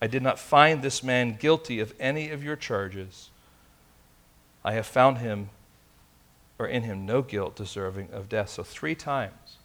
[0.00, 3.30] I did not find this man guilty of any of your charges.
[4.64, 5.50] I have found him,
[6.58, 8.50] or in him, no guilt deserving of death.
[8.50, 9.58] So, three times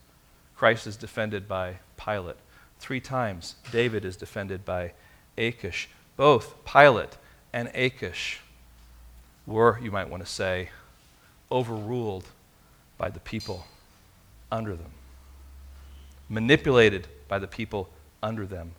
[0.55, 2.37] Christ is defended by Pilate.
[2.79, 4.93] Three times David is defended by
[5.37, 5.89] Achish.
[6.15, 7.17] Both Pilate
[7.51, 8.41] and Achish
[9.45, 10.69] were, you might want to say,
[11.51, 12.25] overruled
[13.03, 13.65] by the people
[14.49, 14.91] under them,
[16.29, 17.89] manipulated by the people
[18.21, 18.71] under them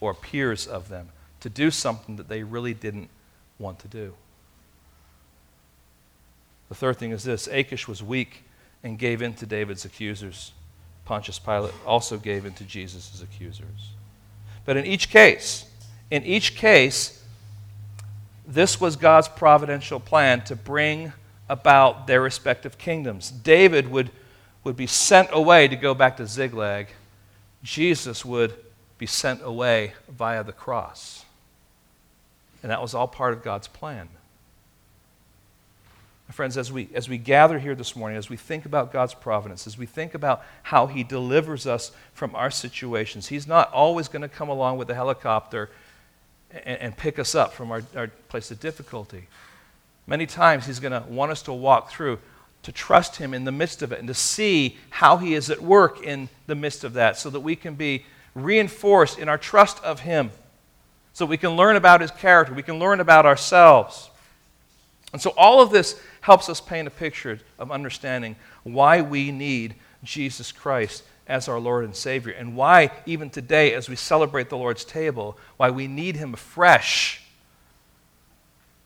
[0.00, 1.08] or peers of them
[1.40, 3.10] to do something that they really didn't
[3.58, 4.14] want to do.
[6.68, 8.44] The third thing is this Achish was weak
[8.84, 10.52] and gave in to David's accusers.
[11.04, 13.94] Pontius Pilate also gave in to Jesus' accusers.
[14.64, 15.64] But in each case,
[16.08, 17.20] in each case,
[18.46, 21.12] this was God's providential plan to bring
[21.48, 23.30] about their respective kingdoms.
[23.30, 24.10] David would,
[24.64, 26.88] would be sent away to go back to Ziklag.
[27.62, 28.54] Jesus would
[28.98, 31.24] be sent away via the cross.
[32.62, 34.08] And that was all part of God's plan.
[36.28, 39.12] My friends, as we, as we gather here this morning, as we think about God's
[39.12, 44.08] providence, as we think about how He delivers us from our situations, He's not always
[44.08, 45.68] going to come along with a helicopter
[46.50, 49.26] and, and pick us up from our, our place of difficulty.
[50.12, 52.18] Many times He's going to want us to walk through
[52.64, 55.62] to trust Him in the midst of it and to see how He is at
[55.62, 58.04] work in the midst of that so that we can be
[58.34, 60.30] reinforced in our trust of Him.
[61.14, 64.10] So we can learn about His character, we can learn about ourselves.
[65.14, 69.76] And so all of this helps us paint a picture of understanding why we need
[70.04, 74.58] Jesus Christ as our Lord and Savior, and why, even today, as we celebrate the
[74.58, 77.21] Lord's table, why we need Him afresh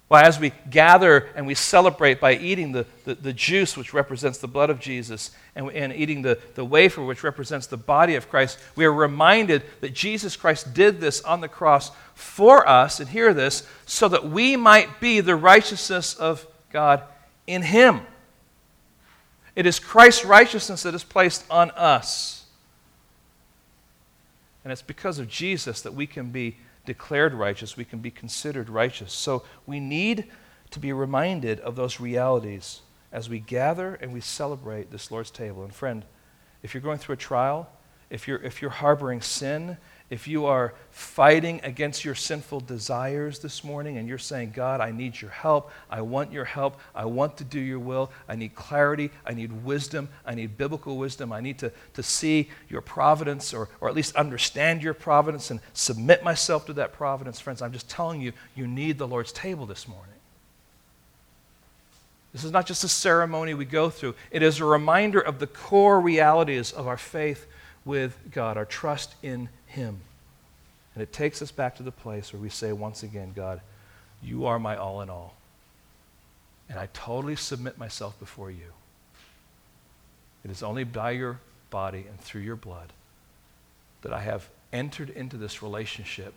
[0.09, 4.39] well, as we gather and we celebrate by eating the, the, the, juice, which represents
[4.39, 8.31] the blood of Jesus, and, and eating the, the wafer, which represents the body of
[8.31, 13.09] Christ, we are reminded that Jesus Christ did this on the cross for us, and
[13.09, 17.03] hear this, so that we might be the righteousness of God
[17.49, 18.03] in Him.
[19.57, 22.45] It is Christ's righteousness that is placed on us.
[24.63, 28.69] And it's because of Jesus that we can be declared righteous, we can be considered
[28.69, 29.13] righteous.
[29.13, 30.31] So we need
[30.71, 32.81] to be reminded of those realities
[33.13, 35.63] as we gather and we celebrate this Lord's table.
[35.63, 36.05] And friend,
[36.63, 37.69] if you're going through a trial,
[38.11, 39.77] if you're, if you're harboring sin,
[40.09, 44.93] if you are fighting against your sinful desires this morning and you're saying, God, I
[44.93, 48.55] need your help, I want your help, I want to do your will, I need
[48.55, 53.53] clarity, I need wisdom, I need biblical wisdom, I need to, to see your providence
[53.53, 57.41] or, or at least understand your providence and submit myself to that providence.
[57.41, 60.15] Friends, I'm just telling you, you need the Lord's table this morning.
[62.33, 65.49] This is not just a ceremony we go through, it is a reminder of the
[65.49, 67.47] core realities of our faith
[67.85, 70.01] with God, our trust in him.
[70.95, 73.61] And it takes us back to the place where we say once again, God,
[74.23, 75.35] you are my all in all.
[76.69, 78.73] And I totally submit myself before you.
[80.45, 81.39] It is only by your
[81.71, 82.93] body and through your blood
[84.03, 86.35] that I have entered into this relationship,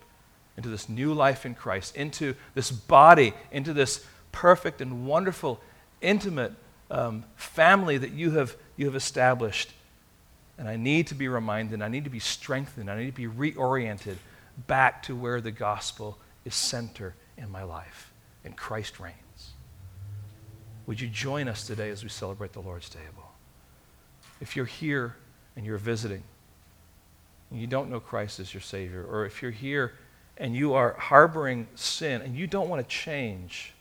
[0.56, 5.60] into this new life in Christ, into this body, into this perfect and wonderful,
[6.00, 6.52] intimate
[6.90, 9.72] um, family that you have, you have established
[10.60, 13.52] and I need to be reminded, I need to be strengthened, I need to be
[13.52, 14.16] reoriented
[14.66, 18.12] back to where the gospel is center in my life,
[18.44, 19.52] and Christ reigns.
[20.86, 23.32] Would you join us today as we celebrate the Lord's table?
[24.38, 25.16] If you're here
[25.56, 26.22] and you're visiting,
[27.50, 29.94] and you don't know Christ as your Savior, or if you're here
[30.36, 33.72] and you are harboring sin and you don't want to change,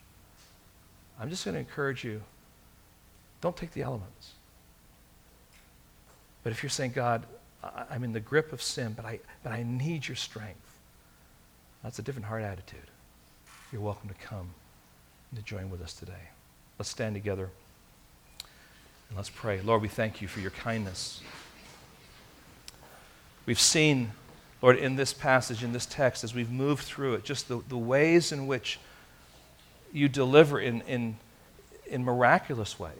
[1.19, 2.21] I'm just going to encourage you
[3.41, 4.31] don't take the elements.
[6.43, 7.25] But if you're saying, God,
[7.89, 10.77] I'm in the grip of sin, but I, but I need your strength,
[11.83, 12.79] that's a different heart attitude.
[13.71, 14.49] You're welcome to come
[15.31, 16.29] and to join with us today.
[16.77, 17.49] Let's stand together
[19.09, 19.61] and let's pray.
[19.61, 21.21] Lord, we thank you for your kindness.
[23.45, 24.11] We've seen,
[24.61, 27.77] Lord, in this passage, in this text, as we've moved through it, just the, the
[27.77, 28.79] ways in which
[29.91, 31.17] you deliver in, in,
[31.87, 32.93] in miraculous ways.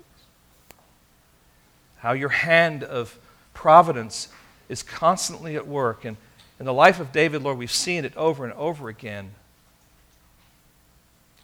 [2.00, 3.18] How your hand of
[3.60, 4.30] providence
[4.70, 6.06] is constantly at work.
[6.06, 6.16] And
[6.62, 9.32] in the life of David, Lord, we've seen it over and over again.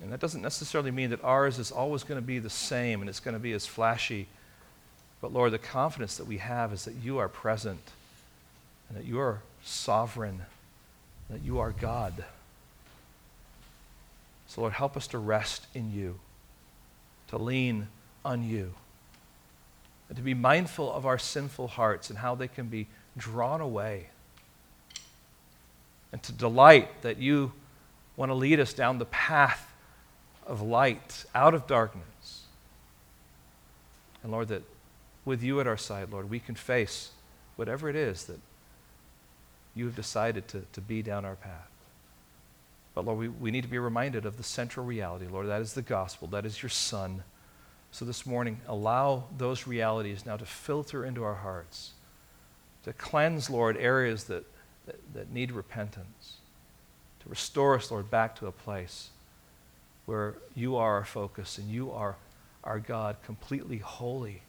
[0.02, 3.10] And that doesn't necessarily mean that ours is always going to be the same and
[3.10, 4.28] it's going to be as flashy.
[5.20, 7.82] But Lord, the confidence that we have is that you are present
[8.88, 10.44] and that you are sovereign,
[11.30, 12.24] that you are God.
[14.48, 16.18] So, Lord, help us to rest in you,
[17.28, 17.90] to lean
[18.24, 18.74] on you
[20.14, 22.88] to be mindful of our sinful hearts and how they can be
[23.18, 24.08] drawn away.
[26.12, 27.54] And to delight that you
[28.16, 29.74] want to lead us down the path
[30.46, 32.44] of light, out of darkness.
[34.22, 34.64] And Lord, that
[35.26, 37.12] with you at our side, Lord, we can face
[37.56, 38.40] whatever it is that
[39.74, 41.70] you have decided to, to be down our path.
[42.94, 45.48] But Lord, we, we need to be reminded of the central reality, Lord.
[45.48, 47.24] That is the gospel, that is your Son.
[47.96, 51.92] So this morning, allow those realities now to filter into our hearts,
[52.84, 54.44] to cleanse, Lord, areas that,
[54.86, 56.40] that, that need repentance,
[57.24, 59.12] to restore us, Lord, back to a place
[60.08, 62.18] where you are our focus and you are
[62.66, 64.42] our God, completely holy.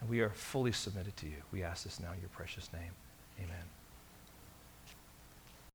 [0.00, 1.36] And we are fully submitted to you.
[1.52, 2.90] We ask this now in your precious name.